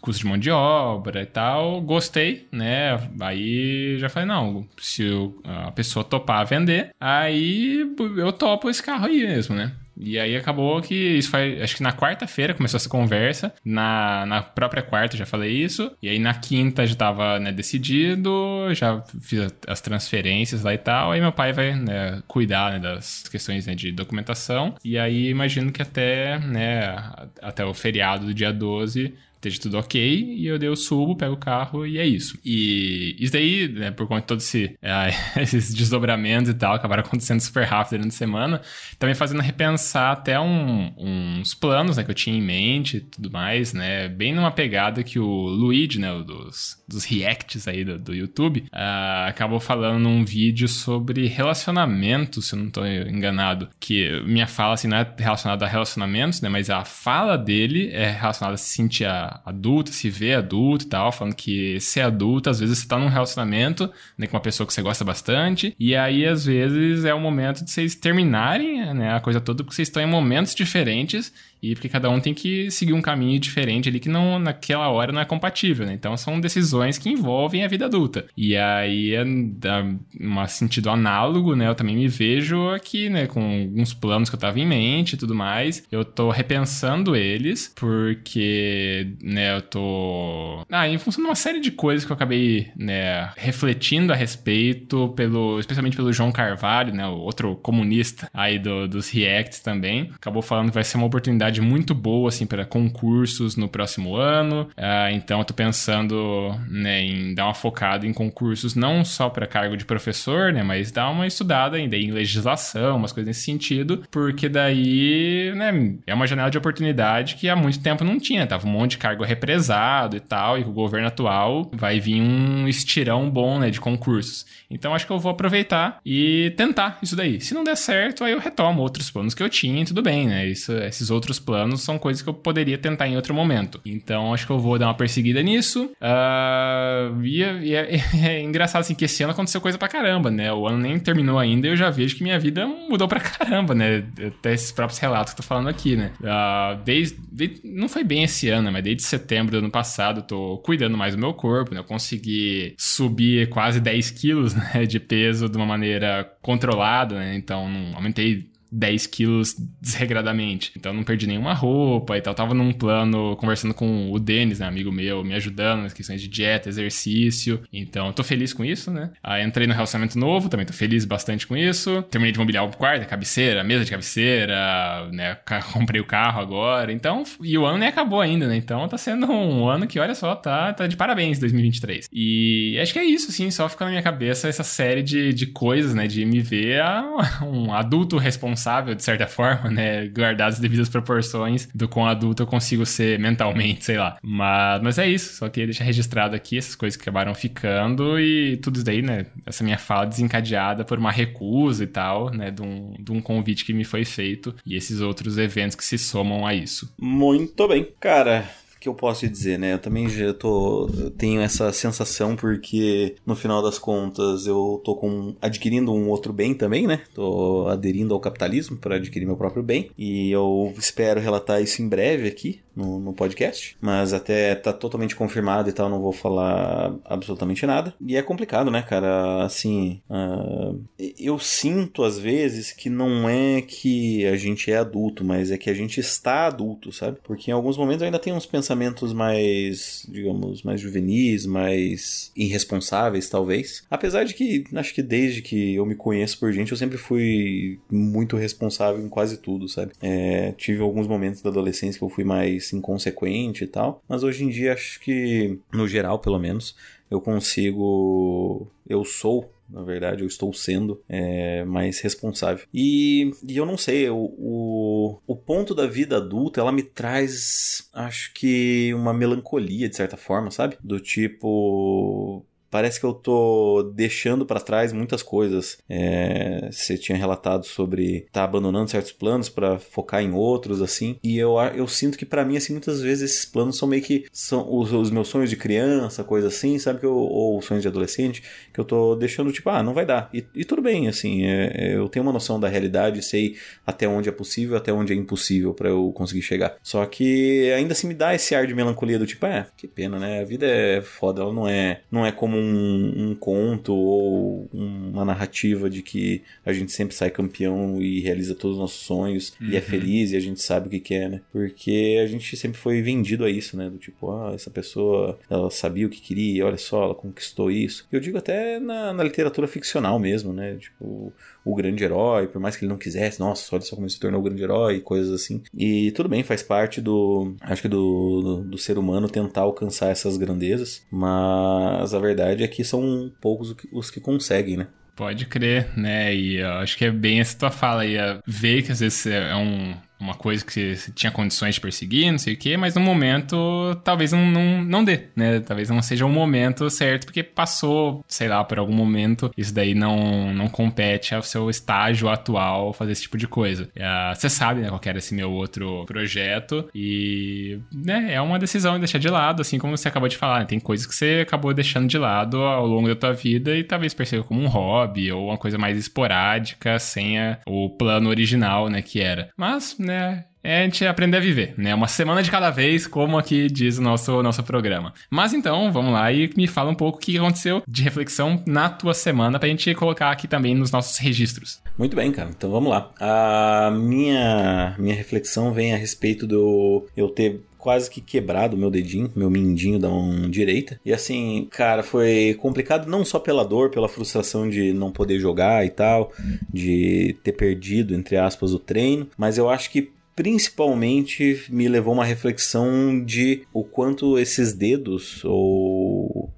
custo 0.01 0.21
de 0.23 0.27
mão 0.27 0.37
de 0.37 0.51
obra 0.51 1.21
e 1.21 1.25
tal. 1.25 1.81
Gostei, 1.81 2.47
né? 2.51 2.99
Aí 3.19 3.97
já 3.97 4.09
falei, 4.09 4.27
não, 4.27 4.67
se 4.77 5.03
eu, 5.03 5.41
a 5.43 5.71
pessoa 5.71 6.03
topar 6.03 6.45
vender, 6.45 6.91
aí 6.99 7.85
eu 8.17 8.33
topo 8.33 8.69
esse 8.69 8.83
carro 8.83 9.05
aí 9.05 9.25
mesmo, 9.25 9.55
né? 9.55 9.71
E 10.01 10.17
aí 10.17 10.35
acabou 10.35 10.81
que 10.81 10.95
isso 10.95 11.29
foi. 11.29 11.61
Acho 11.61 11.75
que 11.75 11.83
na 11.83 11.93
quarta-feira 11.93 12.55
começou 12.55 12.77
essa 12.77 12.89
conversa. 12.89 13.53
Na, 13.63 14.25
na 14.25 14.41
própria 14.41 14.81
quarta 14.81 15.15
já 15.15 15.27
falei 15.27 15.51
isso. 15.51 15.91
E 16.01 16.09
aí 16.09 16.17
na 16.17 16.33
quinta 16.33 16.87
já 16.87 16.95
tava 16.95 17.39
né, 17.39 17.51
decidido, 17.51 18.73
já 18.73 19.03
fiz 19.21 19.53
as 19.67 19.79
transferências 19.79 20.63
lá 20.63 20.73
e 20.73 20.77
tal. 20.79 21.11
Aí 21.11 21.21
meu 21.21 21.31
pai 21.31 21.53
vai 21.53 21.75
né, 21.75 22.23
cuidar 22.27 22.73
né, 22.73 22.79
das 22.79 23.27
questões 23.29 23.67
né, 23.67 23.75
de 23.75 23.91
documentação. 23.91 24.73
E 24.83 24.97
aí 24.97 25.29
imagino 25.29 25.71
que 25.71 25.83
até, 25.83 26.39
né, 26.39 26.95
até 27.39 27.63
o 27.63 27.73
feriado 27.73 28.25
do 28.25 28.33
dia 28.33 28.51
12 28.51 29.13
esteja 29.41 29.59
tudo 29.59 29.77
ok, 29.79 30.35
e 30.37 30.45
eu 30.45 30.71
o 30.71 30.75
subo, 30.75 31.15
pego 31.15 31.33
o 31.33 31.37
carro 31.37 31.85
e 31.85 31.97
é 31.97 32.05
isso. 32.05 32.37
E 32.45 33.15
isso 33.19 33.33
daí, 33.33 33.67
né, 33.67 33.91
por 33.91 34.07
conta 34.07 34.21
de 34.21 34.27
todos 34.27 34.45
esse, 34.45 34.77
é, 34.81 35.09
esses 35.41 35.73
desdobramentos 35.73 36.51
e 36.51 36.53
tal, 36.53 36.73
acabaram 36.73 37.03
acontecendo 37.03 37.39
super 37.39 37.65
rápido 37.65 37.97
durante 37.97 38.13
a 38.13 38.17
semana, 38.17 38.61
também 38.99 39.15
fazendo 39.15 39.41
repensar 39.41 40.11
até 40.11 40.39
um, 40.39 40.93
uns 40.95 41.53
planos, 41.55 41.97
né, 41.97 42.03
que 42.03 42.11
eu 42.11 42.15
tinha 42.15 42.37
em 42.37 42.41
mente 42.41 42.97
e 42.97 43.01
tudo 43.01 43.31
mais, 43.31 43.73
né, 43.73 44.07
bem 44.07 44.33
numa 44.33 44.51
pegada 44.51 45.03
que 45.03 45.17
o 45.17 45.25
Luigi, 45.25 45.99
né, 45.99 46.13
dos, 46.23 46.81
dos 46.87 47.03
reacts 47.03 47.67
aí 47.67 47.83
do, 47.83 47.97
do 47.97 48.13
YouTube, 48.13 48.65
uh, 48.71 49.27
acabou 49.27 49.59
falando 49.59 49.99
num 49.99 50.23
vídeo 50.23 50.67
sobre 50.67 51.25
relacionamentos, 51.25 52.47
se 52.47 52.55
eu 52.55 52.59
não 52.59 52.67
estou 52.67 52.85
enganado, 52.87 53.69
que 53.79 54.21
minha 54.23 54.47
fala, 54.47 54.75
assim, 54.75 54.87
não 54.87 54.97
é 54.97 55.13
relacionada 55.17 55.65
a 55.65 55.67
relacionamentos, 55.67 56.41
né, 56.41 56.49
mas 56.49 56.69
a 56.69 56.85
fala 56.85 57.37
dele 57.37 57.89
é 57.91 58.11
relacionada 58.11 58.53
a 58.53 58.57
se 58.57 58.69
sentir 58.69 59.05
a 59.05 59.30
adulta, 59.45 59.91
se 59.91 60.09
vê 60.09 60.33
adulto 60.33 60.85
e 60.85 60.87
tal, 60.87 61.11
falando 61.11 61.35
que 61.35 61.79
ser 61.79 62.01
adulto, 62.01 62.49
às 62.49 62.59
vezes 62.59 62.79
você 62.79 62.87
tá 62.87 62.97
num 62.97 63.07
relacionamento 63.07 63.89
né, 64.17 64.27
com 64.27 64.35
uma 64.35 64.41
pessoa 64.41 64.65
que 64.65 64.73
você 64.73 64.81
gosta 64.81 65.03
bastante, 65.03 65.75
e 65.79 65.95
aí 65.95 66.25
às 66.25 66.45
vezes 66.45 67.05
é 67.05 67.13
o 67.13 67.19
momento 67.19 67.63
de 67.63 67.71
vocês 67.71 67.95
terminarem 67.95 68.93
né, 68.93 69.13
a 69.13 69.19
coisa 69.19 69.39
toda, 69.39 69.63
porque 69.63 69.75
vocês 69.75 69.87
estão 69.87 70.01
em 70.01 70.07
momentos 70.07 70.55
diferentes 70.55 71.31
e 71.61 71.75
porque 71.75 71.87
cada 71.87 72.09
um 72.09 72.19
tem 72.19 72.33
que 72.33 72.71
seguir 72.71 72.93
um 72.93 73.01
caminho 73.01 73.39
diferente 73.39 73.87
ali 73.87 73.99
que 73.99 74.09
não 74.09 74.39
naquela 74.39 74.89
hora 74.89 75.11
não 75.11 75.21
é 75.21 75.25
compatível, 75.25 75.85
né? 75.85 75.93
Então 75.93 76.17
são 76.17 76.41
decisões 76.41 76.97
que 76.97 77.09
envolvem 77.09 77.63
a 77.63 77.67
vida 77.67 77.85
adulta. 77.85 78.25
E 78.35 78.57
aí, 78.57 79.13
é, 79.13 79.23
um 79.23 80.47
sentido 80.47 80.89
análogo, 80.89 81.55
né? 81.55 81.67
Eu 81.67 81.75
também 81.75 81.95
me 81.95 82.07
vejo 82.07 82.69
aqui, 82.69 83.09
né? 83.09 83.27
Com 83.27 83.61
alguns 83.61 83.93
planos 83.93 84.29
que 84.29 84.35
eu 84.35 84.39
tava 84.39 84.59
em 84.59 84.65
mente 84.65 85.13
e 85.13 85.17
tudo 85.17 85.35
mais. 85.35 85.85
Eu 85.91 86.03
tô 86.03 86.31
repensando 86.31 87.15
eles, 87.15 87.71
porque, 87.75 89.13
né? 89.23 89.55
Eu 89.55 89.61
tô. 89.61 90.65
Ah, 90.71 90.87
em 90.87 90.97
função 90.97 91.23
de 91.23 91.29
uma 91.29 91.35
série 91.35 91.59
de 91.59 91.71
coisas 91.71 92.05
que 92.05 92.11
eu 92.11 92.15
acabei, 92.15 92.71
né? 92.75 93.31
Refletindo 93.37 94.13
a 94.13 94.15
respeito, 94.15 95.09
pelo, 95.15 95.59
especialmente 95.59 95.95
pelo 95.95 96.11
João 96.11 96.31
Carvalho, 96.31 96.93
né? 96.93 97.05
O 97.07 97.17
outro 97.19 97.55
comunista 97.57 98.29
aí 98.33 98.57
do, 98.59 98.87
dos 98.87 99.09
Reacts 99.09 99.59
também. 99.59 100.11
Acabou 100.15 100.41
falando 100.41 100.69
que 100.69 100.75
vai 100.75 100.83
ser 100.83 100.97
uma 100.97 101.05
oportunidade 101.05 101.61
muito 101.61 101.93
boa, 101.93 102.29
assim, 102.29 102.45
para 102.45 102.65
concursos 102.65 103.55
no 103.55 103.67
próximo 103.67 104.15
ano. 104.15 104.69
Uh, 104.77 105.11
então, 105.13 105.39
eu 105.39 105.45
tô 105.45 105.53
pensando, 105.53 106.55
né, 106.69 107.01
em 107.03 107.33
dar 107.33 107.45
uma 107.45 107.53
focada 107.53 108.05
em 108.05 108.13
concursos 108.13 108.75
não 108.75 109.03
só 109.03 109.29
para 109.29 109.45
cargo 109.45 109.77
de 109.77 109.85
professor, 109.85 110.51
né, 110.53 110.63
mas 110.63 110.91
dar 110.91 111.09
uma 111.09 111.27
estudada 111.27 111.77
ainda 111.77 111.95
em 111.97 112.11
legislação, 112.11 112.97
umas 112.97 113.11
coisas 113.11 113.27
nesse 113.27 113.41
sentido, 113.41 114.03
porque 114.09 114.49
daí, 114.49 115.53
né, 115.55 115.95
é 116.07 116.13
uma 116.13 116.27
janela 116.27 116.49
de 116.49 116.57
oportunidade 116.57 117.35
que 117.35 117.49
há 117.49 117.55
muito 117.55 117.79
tempo 117.79 118.03
não 118.03 118.19
tinha. 118.19 118.47
Tava 118.47 118.67
um 118.67 118.71
monte 118.71 118.91
de 118.91 118.97
cargo 118.97 119.10
represado 119.19 120.15
e 120.15 120.19
tal, 120.19 120.57
e 120.57 120.61
o 120.61 120.71
governo 120.71 121.07
atual 121.07 121.69
vai 121.73 121.99
vir 121.99 122.21
um 122.21 122.67
estirão 122.67 123.29
bom, 123.29 123.59
né, 123.59 123.69
de 123.69 123.79
concursos. 123.79 124.45
Então, 124.69 124.95
acho 124.95 125.05
que 125.05 125.11
eu 125.11 125.19
vou 125.19 125.31
aproveitar 125.31 125.99
e 126.05 126.53
tentar 126.55 126.97
isso 127.01 127.15
daí. 127.15 127.41
Se 127.41 127.53
não 127.53 127.63
der 127.63 127.75
certo, 127.75 128.23
aí 128.23 128.31
eu 128.31 128.39
retomo 128.39 128.81
outros 128.81 129.11
planos 129.11 129.33
que 129.33 129.43
eu 129.43 129.49
tinha 129.49 129.81
e 129.81 129.85
tudo 129.85 130.01
bem, 130.01 130.27
né? 130.27 130.47
Isso, 130.47 130.71
esses 130.73 131.09
outros 131.09 131.39
planos 131.39 131.81
são 131.81 131.99
coisas 131.99 132.21
que 132.21 132.29
eu 132.29 132.33
poderia 132.33 132.77
tentar 132.77 133.07
em 133.07 133.15
outro 133.15 133.33
momento. 133.33 133.79
Então 133.85 134.33
acho 134.33 134.45
que 134.45 134.51
eu 134.51 134.59
vou 134.59 134.77
dar 134.79 134.87
uma 134.87 134.93
perseguida 134.93 135.41
nisso. 135.41 135.91
Uh, 136.01 137.23
e, 137.23 137.43
é, 137.43 137.95
é, 137.95 138.01
é, 138.27 138.41
engraçado 138.41 138.81
assim 138.81 138.95
que 138.95 139.05
esse 139.05 139.23
ano 139.23 139.33
aconteceu 139.33 139.61
coisa 139.61 139.77
pra 139.77 139.87
caramba, 139.87 140.31
né? 140.31 140.51
O 140.53 140.67
ano 140.67 140.77
nem 140.77 140.97
terminou 140.99 141.37
ainda 141.37 141.67
e 141.67 141.69
eu 141.71 141.75
já 141.75 141.89
vejo 141.89 142.15
que 142.15 142.23
minha 142.23 142.39
vida 142.39 142.65
mudou 142.65 143.07
pra 143.07 143.19
caramba, 143.19 143.75
né? 143.75 144.03
Até 144.25 144.53
esses 144.53 144.71
próprios 144.71 144.99
relatos 144.99 145.33
que 145.33 145.39
eu 145.39 145.43
tô 145.43 145.47
falando 145.47 145.69
aqui, 145.69 145.95
né? 145.95 146.11
Uh, 146.19 146.81
desde, 146.83 147.17
desde, 147.31 147.61
Não 147.63 147.89
foi 147.89 148.03
bem 148.03 148.23
esse 148.23 148.49
ano, 148.49 148.71
mas 148.71 148.83
desde 148.83 149.00
setembro 149.03 149.51
do 149.51 149.57
ano 149.59 149.71
passado 149.71 150.21
tô 150.21 150.57
cuidando 150.59 150.97
mais 150.97 151.15
do 151.15 151.19
meu 151.19 151.33
corpo, 151.33 151.73
né? 151.73 151.79
Eu 151.79 151.83
consegui 151.83 152.75
subir 152.77 153.49
quase 153.49 153.79
10 153.79 154.11
quilos 154.11 154.53
né, 154.55 154.85
de 154.85 154.99
peso 154.99 155.49
de 155.49 155.57
uma 155.57 155.65
maneira 155.65 156.29
controlada, 156.41 157.15
né? 157.15 157.35
Então 157.35 157.69
não 157.69 157.95
aumentei 157.95 158.50
10 158.71 159.07
quilos 159.07 159.55
desregradamente. 159.81 160.71
Então 160.77 160.93
não 160.93 161.03
perdi 161.03 161.27
nenhuma 161.27 161.53
roupa 161.53 162.17
e 162.17 162.21
tal. 162.21 162.33
Tava 162.33 162.53
num 162.53 162.71
plano 162.71 163.35
conversando 163.35 163.73
com 163.73 164.11
o 164.11 164.19
Denis, 164.19 164.59
né, 164.59 164.67
amigo 164.67 164.91
meu, 164.91 165.23
me 165.23 165.33
ajudando 165.33 165.81
nas 165.81 165.93
questões 165.93 166.21
de 166.21 166.27
dieta, 166.27 166.69
exercício. 166.69 167.61
Então 167.73 168.13
tô 168.13 168.23
feliz 168.23 168.53
com 168.53 168.63
isso, 168.63 168.89
né? 168.89 169.11
Aí 169.21 169.43
entrei 169.43 169.67
no 169.67 169.73
relacionamento 169.73 170.17
novo, 170.17 170.47
também 170.47 170.65
tô 170.65 170.73
feliz 170.73 171.03
bastante 171.03 171.45
com 171.45 171.57
isso. 171.57 172.01
Terminei 172.03 172.31
de 172.31 172.39
mobiliar 172.39 172.65
o 172.65 172.75
quarto, 172.75 173.03
a 173.03 173.05
cabeceira, 173.05 173.61
a 173.61 173.63
mesa 173.63 173.83
de 173.83 173.91
cabeceira, 173.91 175.09
né? 175.11 175.35
Comprei 175.73 175.99
o 175.99 176.05
carro 176.05 176.39
agora. 176.39 176.93
Então, 176.93 177.23
e 177.41 177.57
o 177.57 177.65
ano 177.65 177.77
nem 177.77 177.89
acabou 177.89 178.21
ainda, 178.21 178.47
né? 178.47 178.55
Então 178.55 178.87
tá 178.87 178.97
sendo 178.97 179.29
um 179.29 179.67
ano 179.67 179.85
que, 179.85 179.99
olha 179.99 180.15
só, 180.15 180.35
tá, 180.35 180.73
tá 180.73 180.87
de 180.87 180.95
parabéns 180.95 181.39
2023. 181.39 182.07
E 182.11 182.77
acho 182.81 182.93
que 182.93 182.99
é 182.99 183.03
isso, 183.03 183.29
assim, 183.29 183.51
só 183.51 183.67
fica 183.67 183.83
na 183.85 183.91
minha 183.91 184.03
cabeça 184.03 184.47
essa 184.47 184.63
série 184.63 185.03
de, 185.03 185.33
de 185.33 185.47
coisas, 185.47 185.93
né? 185.93 186.07
De 186.07 186.23
me 186.25 186.39
ver 186.39 186.81
a, 186.81 187.03
um 187.43 187.73
adulto 187.73 188.17
responsável 188.17 188.60
responsável, 188.61 188.95
de 188.95 189.03
certa 189.03 189.25
forma, 189.27 189.69
né? 189.69 190.07
Guardadas 190.07 190.55
as 190.55 190.59
devidas 190.59 190.89
proporções 190.89 191.67
do 191.73 191.87
quão 191.87 192.05
adulto 192.05 192.43
eu 192.43 192.47
consigo 192.47 192.85
ser 192.85 193.19
mentalmente, 193.19 193.85
sei 193.85 193.97
lá. 193.97 194.17
Mas, 194.21 194.81
mas 194.81 194.97
é 194.99 195.07
isso, 195.07 195.35
só 195.35 195.49
queria 195.49 195.67
deixar 195.67 195.83
registrado 195.83 196.35
aqui 196.35 196.57
essas 196.57 196.75
coisas 196.75 196.95
que 196.95 197.03
acabaram 197.03 197.33
ficando 197.33 198.19
e 198.19 198.57
tudo 198.57 198.77
isso 198.77 198.85
daí, 198.85 199.01
né? 199.01 199.25
Essa 199.45 199.63
minha 199.63 199.77
fala 199.77 200.05
desencadeada 200.05 200.85
por 200.85 200.97
uma 200.97 201.11
recusa 201.11 201.83
e 201.83 201.87
tal, 201.87 202.29
né? 202.29 202.51
De 202.51 202.61
um, 202.61 202.93
de 202.99 203.11
um 203.11 203.21
convite 203.21 203.65
que 203.65 203.73
me 203.73 203.83
foi 203.83 204.05
feito 204.05 204.55
e 204.65 204.75
esses 204.75 205.01
outros 205.01 205.37
eventos 205.37 205.75
que 205.75 205.83
se 205.83 205.97
somam 205.97 206.45
a 206.45 206.53
isso. 206.53 206.93
Muito 206.99 207.67
bem. 207.67 207.87
Cara, 207.99 208.45
que 208.81 208.89
eu 208.89 208.95
posso 208.95 209.29
dizer, 209.29 209.59
né? 209.59 209.73
Eu 209.73 209.79
também 209.79 210.09
já 210.09 210.33
tô. 210.33 210.89
Tenho 211.15 211.39
essa 211.39 211.71
sensação 211.71 212.35
porque, 212.35 213.15
no 213.23 213.35
final 213.35 213.61
das 213.61 213.77
contas, 213.77 214.47
eu 214.47 214.81
tô 214.83 214.95
com, 214.95 215.35
adquirindo 215.39 215.93
um 215.93 216.09
outro 216.09 216.33
bem 216.33 216.55
também, 216.55 216.87
né? 216.87 217.01
Tô 217.13 217.67
aderindo 217.67 218.11
ao 218.15 218.19
capitalismo 218.19 218.75
para 218.75 218.95
adquirir 218.95 219.27
meu 219.27 219.37
próprio 219.37 219.61
bem. 219.61 219.91
E 219.95 220.31
eu 220.31 220.73
espero 220.79 221.21
relatar 221.21 221.61
isso 221.61 221.83
em 221.83 221.87
breve 221.87 222.27
aqui 222.27 222.59
no, 222.75 222.99
no 222.99 223.13
podcast. 223.13 223.77
Mas 223.79 224.13
até 224.13 224.55
tá 224.55 224.73
totalmente 224.73 225.15
confirmado 225.15 225.69
e 225.69 225.73
tal, 225.73 225.87
não 225.87 226.01
vou 226.01 226.11
falar 226.11 226.95
absolutamente 227.05 227.63
nada. 227.67 227.93
E 228.01 228.17
é 228.17 228.23
complicado, 228.23 228.71
né, 228.71 228.81
cara? 228.81 229.43
Assim, 229.43 230.01
uh, 230.09 230.83
eu 231.19 231.37
sinto 231.37 232.03
às 232.03 232.17
vezes 232.17 232.71
que 232.71 232.89
não 232.89 233.29
é 233.29 233.61
que 233.61 234.25
a 234.25 234.35
gente 234.35 234.71
é 234.71 234.77
adulto, 234.77 235.23
mas 235.23 235.51
é 235.51 235.57
que 235.57 235.69
a 235.69 235.73
gente 235.73 235.99
está 235.99 236.47
adulto, 236.47 236.91
sabe? 236.91 237.19
Porque 237.23 237.51
em 237.51 237.53
alguns 237.53 237.77
momentos 237.77 238.01
eu 238.01 238.07
ainda 238.07 238.17
tenho 238.17 238.35
uns 238.35 238.47
pensamentos 238.47 238.70
mais, 239.13 240.05
digamos, 240.09 240.63
mais 240.63 240.79
juvenis, 240.79 241.45
mais 241.45 242.31
irresponsáveis, 242.35 243.29
talvez. 243.29 243.83
Apesar 243.89 244.23
de 244.23 244.33
que, 244.33 244.63
acho 244.75 244.93
que 244.93 245.01
desde 245.01 245.41
que 245.41 245.75
eu 245.75 245.85
me 245.85 245.95
conheço 245.95 246.39
por 246.39 246.51
gente, 246.51 246.71
eu 246.71 246.77
sempre 246.77 246.97
fui 246.97 247.79
muito 247.89 248.35
responsável 248.35 249.03
em 249.03 249.09
quase 249.09 249.37
tudo, 249.37 249.67
sabe? 249.67 249.93
É, 250.01 250.51
tive 250.53 250.81
alguns 250.81 251.07
momentos 251.07 251.41
da 251.41 251.49
adolescência 251.49 251.97
que 251.97 252.03
eu 252.03 252.09
fui 252.09 252.23
mais 252.23 252.71
inconsequente 252.73 253.63
e 253.63 253.67
tal, 253.67 254.01
mas 254.07 254.23
hoje 254.23 254.43
em 254.43 254.49
dia 254.49 254.73
acho 254.73 254.99
que, 254.99 255.59
no 255.73 255.87
geral, 255.87 256.19
pelo 256.19 256.39
menos, 256.39 256.75
eu 257.09 257.19
consigo. 257.19 258.67
Eu 258.87 259.03
sou 259.03 259.51
na 259.71 259.83
verdade, 259.83 260.21
eu 260.21 260.27
estou 260.27 260.53
sendo 260.53 261.01
é, 261.07 261.63
mais 261.63 261.99
responsável. 262.01 262.65
E, 262.73 263.31
e 263.47 263.57
eu 263.57 263.65
não 263.65 263.77
sei, 263.77 264.09
o, 264.09 264.17
o, 264.17 265.21
o, 265.25 265.35
ponto 265.35 265.73
da 265.73 265.87
vida 265.87 266.17
adulta, 266.17 266.59
ela 266.59 266.71
me 266.71 266.83
traz, 266.83 267.89
acho 267.93 268.33
que, 268.33 268.93
uma 268.93 269.13
melancolia, 269.13 269.87
de 269.87 269.95
certa 269.95 270.17
forma, 270.17 270.51
sabe? 270.51 270.77
Do 270.83 270.99
tipo 270.99 272.45
parece 272.71 272.99
que 272.99 273.05
eu 273.05 273.13
tô 273.13 273.91
deixando 273.93 274.45
para 274.45 274.59
trás 274.59 274.93
muitas 274.93 275.21
coisas. 275.21 275.77
É, 275.89 276.69
você 276.71 276.97
tinha 276.97 277.17
relatado 277.17 277.65
sobre 277.65 278.25
tá 278.31 278.43
abandonando 278.43 278.89
certos 278.89 279.11
planos 279.11 279.49
para 279.49 279.77
focar 279.77 280.23
em 280.23 280.31
outros, 280.31 280.81
assim. 280.81 281.19
E 281.21 281.37
eu, 281.37 281.57
eu 281.75 281.87
sinto 281.87 282.17
que 282.17 282.25
para 282.25 282.45
mim, 282.45 282.55
assim, 282.57 282.71
muitas 282.71 283.01
vezes 283.01 283.31
esses 283.31 283.45
planos 283.45 283.77
são 283.77 283.87
meio 283.87 284.01
que 284.01 284.25
são 284.31 284.73
os, 284.73 284.91
os 284.93 285.11
meus 285.11 285.27
sonhos 285.27 285.49
de 285.49 285.57
criança, 285.57 286.23
coisa 286.23 286.47
assim, 286.47 286.79
sabe? 286.79 287.01
Que 287.01 287.05
eu, 287.05 287.13
ou 287.13 287.61
sonhos 287.61 287.81
de 287.81 287.87
adolescente, 287.89 288.41
que 288.73 288.79
eu 288.79 288.85
tô 288.85 289.15
deixando, 289.15 289.51
tipo, 289.51 289.69
ah, 289.69 289.83
não 289.83 289.93
vai 289.93 290.05
dar. 290.05 290.29
E, 290.33 290.45
e 290.55 290.63
tudo 290.63 290.81
bem, 290.81 291.09
assim, 291.09 291.45
é, 291.45 291.71
é 291.75 291.95
eu 291.95 292.07
tenho 292.07 292.23
uma 292.23 292.33
noção 292.33 292.59
da 292.59 292.69
realidade, 292.69 293.21
sei 293.21 293.57
até 293.85 294.07
onde 294.07 294.29
é 294.29 294.31
possível, 294.31 294.77
até 294.77 294.93
onde 294.93 295.11
é 295.11 295.15
impossível 295.15 295.73
para 295.73 295.89
eu 295.89 296.11
conseguir 296.13 296.41
chegar. 296.41 296.77
Só 296.81 297.05
que 297.05 297.69
ainda 297.73 297.91
assim 297.91 298.07
me 298.07 298.13
dá 298.13 298.33
esse 298.33 298.55
ar 298.55 298.65
de 298.65 298.73
melancolia 298.73 299.19
do 299.19 299.27
tipo, 299.27 299.45
é, 299.45 299.67
que 299.75 299.87
pena, 299.87 300.17
né? 300.17 300.41
A 300.41 300.45
vida 300.45 300.65
é 300.65 301.01
foda, 301.01 301.41
ela 301.41 301.53
não 301.53 301.67
é, 301.67 302.01
não 302.09 302.25
é 302.25 302.31
como 302.31 302.60
um, 302.61 303.31
um 303.31 303.35
conto 303.35 303.93
ou 303.93 304.69
uma 304.73 305.25
narrativa 305.25 305.89
de 305.89 306.01
que 306.01 306.41
a 306.65 306.71
gente 306.73 306.91
sempre 306.91 307.15
sai 307.15 307.29
campeão 307.29 308.01
e 308.01 308.19
realiza 308.19 308.55
todos 308.55 308.77
os 308.77 308.81
nossos 308.81 309.01
sonhos 309.01 309.53
uhum. 309.59 309.69
e 309.69 309.75
é 309.75 309.79
uhum. 309.79 309.85
feliz 309.85 310.31
e 310.31 310.37
a 310.37 310.39
gente 310.39 310.61
sabe 310.61 310.87
o 310.87 310.89
que 310.89 310.99
quer, 310.99 311.21
é, 311.21 311.29
né? 311.29 311.41
Porque 311.51 312.19
a 312.23 312.27
gente 312.27 312.55
sempre 312.57 312.77
foi 312.77 313.01
vendido 313.01 313.45
a 313.45 313.49
isso, 313.49 313.77
né? 313.77 313.89
Do 313.89 313.97
tipo, 313.97 314.31
ah, 314.31 314.51
essa 314.53 314.69
pessoa, 314.69 315.37
ela 315.49 315.69
sabia 315.69 316.07
o 316.07 316.09
que 316.09 316.21
queria, 316.21 316.65
olha 316.65 316.77
só, 316.77 317.03
ela 317.03 317.15
conquistou 317.15 317.69
isso. 317.69 318.07
Eu 318.11 318.19
digo 318.19 318.37
até 318.37 318.79
na, 318.79 319.13
na 319.13 319.23
literatura 319.23 319.67
ficcional 319.67 320.19
mesmo, 320.19 320.53
né? 320.53 320.75
Tipo, 320.75 321.33
o 321.63 321.75
grande 321.75 322.03
herói, 322.03 322.47
por 322.47 322.59
mais 322.59 322.75
que 322.75 322.83
ele 322.85 322.91
não 322.91 322.97
quisesse, 322.97 323.39
nossa, 323.39 323.73
olha 323.75 323.83
só 323.83 323.95
como 323.95 324.05
ele 324.05 324.13
se 324.13 324.19
tornou 324.19 324.41
o 324.41 324.43
grande 324.43 324.63
herói, 324.63 324.99
coisas 324.99 325.31
assim. 325.31 325.61
E 325.75 326.11
tudo 326.11 326.29
bem, 326.29 326.43
faz 326.43 326.63
parte 326.63 326.99
do, 327.01 327.55
acho 327.61 327.81
que 327.81 327.87
do, 327.87 328.41
do, 328.41 328.63
do 328.71 328.77
ser 328.77 328.97
humano 328.97 329.29
tentar 329.29 329.61
alcançar 329.61 330.09
essas 330.09 330.37
grandezas, 330.37 331.05
mas 331.11 332.13
a 332.13 332.19
verdade 332.19 332.63
é 332.63 332.67
que 332.67 332.83
são 332.83 333.31
poucos 333.39 333.75
os 333.91 334.09
que 334.09 334.19
conseguem, 334.19 334.77
né? 334.77 334.87
Pode 335.15 335.45
crer, 335.45 335.95
né? 335.97 336.33
E 336.33 336.55
eu 336.55 336.71
acho 336.73 336.97
que 336.97 337.05
é 337.05 337.11
bem 337.11 337.39
essa 337.39 337.57
tua 337.57 337.69
fala 337.69 338.01
aí, 338.01 338.15
ver 338.47 338.81
que 338.81 338.91
às 338.91 339.01
vezes 339.01 339.27
é 339.27 339.55
um, 339.55 339.93
uma 340.21 340.35
coisa 340.35 340.63
que 340.63 340.95
você 340.95 341.11
tinha 341.11 341.31
condições 341.31 341.75
de 341.75 341.81
perseguir, 341.81 342.31
não 342.31 342.37
sei 342.37 342.53
o 342.53 342.57
quê, 342.57 342.77
mas 342.77 342.95
no 342.95 343.01
momento 343.01 343.99
talvez 344.03 344.31
não, 344.31 344.45
não, 344.45 344.83
não 344.83 345.03
dê, 345.03 345.27
né? 345.35 345.59
Talvez 345.59 345.89
não 345.89 346.01
seja 346.01 346.25
o 346.25 346.29
momento 346.29 346.89
certo, 346.89 347.25
porque 347.25 347.43
passou, 347.43 348.23
sei 348.27 348.47
lá, 348.47 348.63
por 348.63 348.79
algum 348.79 348.93
momento, 348.93 349.51
isso 349.57 349.73
daí 349.73 349.93
não, 349.93 350.53
não 350.53 350.67
compete 350.67 351.33
ao 351.33 351.41
seu 351.41 351.69
estágio 351.69 352.29
atual 352.29 352.93
fazer 352.93 353.13
esse 353.13 353.23
tipo 353.23 353.37
de 353.37 353.47
coisa. 353.47 353.89
É, 353.95 354.33
você 354.33 354.49
sabe, 354.49 354.81
né, 354.81 354.89
qual 354.89 355.01
era 355.03 355.17
esse 355.17 355.33
meu 355.33 355.51
outro 355.51 356.05
projeto, 356.05 356.87
e 356.93 357.79
né, 357.91 358.33
é 358.33 358.41
uma 358.41 358.59
decisão 358.59 358.93
de 358.93 358.99
deixar 358.99 359.17
de 359.17 359.29
lado, 359.29 359.61
assim 359.61 359.77
como 359.79 359.97
você 359.97 360.07
acabou 360.07 360.29
de 360.29 360.37
falar, 360.37 360.59
né? 360.59 360.65
tem 360.65 360.79
coisas 360.79 361.05
que 361.05 361.15
você 361.15 361.43
acabou 361.45 361.73
deixando 361.73 362.07
de 362.07 362.17
lado 362.17 362.57
ao 362.57 362.85
longo 362.85 363.07
da 363.07 363.15
tua 363.15 363.33
vida 363.33 363.75
e 363.75 363.83
talvez 363.83 364.13
perceba 364.13 364.43
como 364.43 364.61
um 364.61 364.67
hobby 364.67 365.31
ou 365.31 365.47
uma 365.47 365.57
coisa 365.57 365.77
mais 365.77 365.97
esporádica, 365.97 366.99
sem 366.99 367.39
a, 367.39 367.57
o 367.65 367.89
plano 367.89 368.29
original, 368.29 368.89
né, 368.89 369.01
que 369.01 369.19
era. 369.19 369.49
Mas, 369.57 369.97
né, 369.97 370.10
né? 370.11 370.45
É 370.63 370.81
a 370.81 370.83
gente 370.83 371.03
aprender 371.05 371.37
a 371.37 371.39
viver, 371.39 371.73
né? 371.75 371.95
Uma 371.95 372.07
semana 372.07 372.43
de 372.43 372.51
cada 372.51 372.69
vez, 372.69 373.07
como 373.07 373.37
aqui 373.37 373.67
diz 373.67 373.97
o 373.97 374.01
nosso, 374.01 374.43
nosso 374.43 374.61
programa. 374.63 375.11
Mas 375.29 375.53
então, 375.53 375.91
vamos 375.91 376.13
lá 376.13 376.31
e 376.31 376.51
me 376.55 376.67
fala 376.67 376.91
um 376.91 376.95
pouco 376.95 377.17
o 377.17 377.21
que 377.21 377.35
aconteceu 377.37 377.81
de 377.87 378.03
reflexão 378.03 378.61
na 378.67 378.87
tua 378.87 379.15
semana 379.15 379.57
pra 379.57 379.67
gente 379.67 379.93
colocar 379.95 380.29
aqui 380.29 380.47
também 380.47 380.75
nos 380.75 380.91
nossos 380.91 381.17
registros. 381.17 381.81
Muito 381.97 382.15
bem, 382.15 382.31
cara. 382.31 382.49
Então 382.49 382.69
vamos 382.69 382.91
lá. 382.91 383.09
A 383.19 383.91
minha, 383.91 384.95
minha 384.99 385.15
reflexão 385.15 385.73
vem 385.73 385.93
a 385.93 385.97
respeito 385.97 386.45
do 386.45 387.07
eu 387.17 387.27
ter 387.29 387.61
quase 387.81 388.09
que 388.09 388.21
quebrado 388.21 388.77
meu 388.77 388.91
dedinho, 388.91 389.31
meu 389.35 389.49
mindinho 389.49 389.99
da 389.99 390.07
mão 390.07 390.49
direita. 390.49 390.99
E 391.03 391.11
assim, 391.11 391.67
cara, 391.71 392.03
foi 392.03 392.55
complicado 392.59 393.09
não 393.09 393.25
só 393.25 393.39
pela 393.39 393.65
dor, 393.65 393.89
pela 393.89 394.07
frustração 394.07 394.69
de 394.69 394.93
não 394.93 395.11
poder 395.11 395.39
jogar 395.39 395.85
e 395.85 395.89
tal, 395.89 396.31
de 396.71 397.35
ter 397.43 397.53
perdido, 397.53 398.13
entre 398.13 398.37
aspas, 398.37 398.71
o 398.71 398.79
treino, 398.79 399.27
mas 399.37 399.57
eu 399.57 399.69
acho 399.69 399.89
que 399.89 400.11
principalmente 400.35 401.65
me 401.69 401.87
levou 401.87 402.13
uma 402.13 402.25
reflexão 402.25 403.23
de 403.23 403.63
o 403.73 403.83
quanto 403.83 404.39
esses 404.39 404.73
dedos 404.73 405.43
ou 405.43 406.00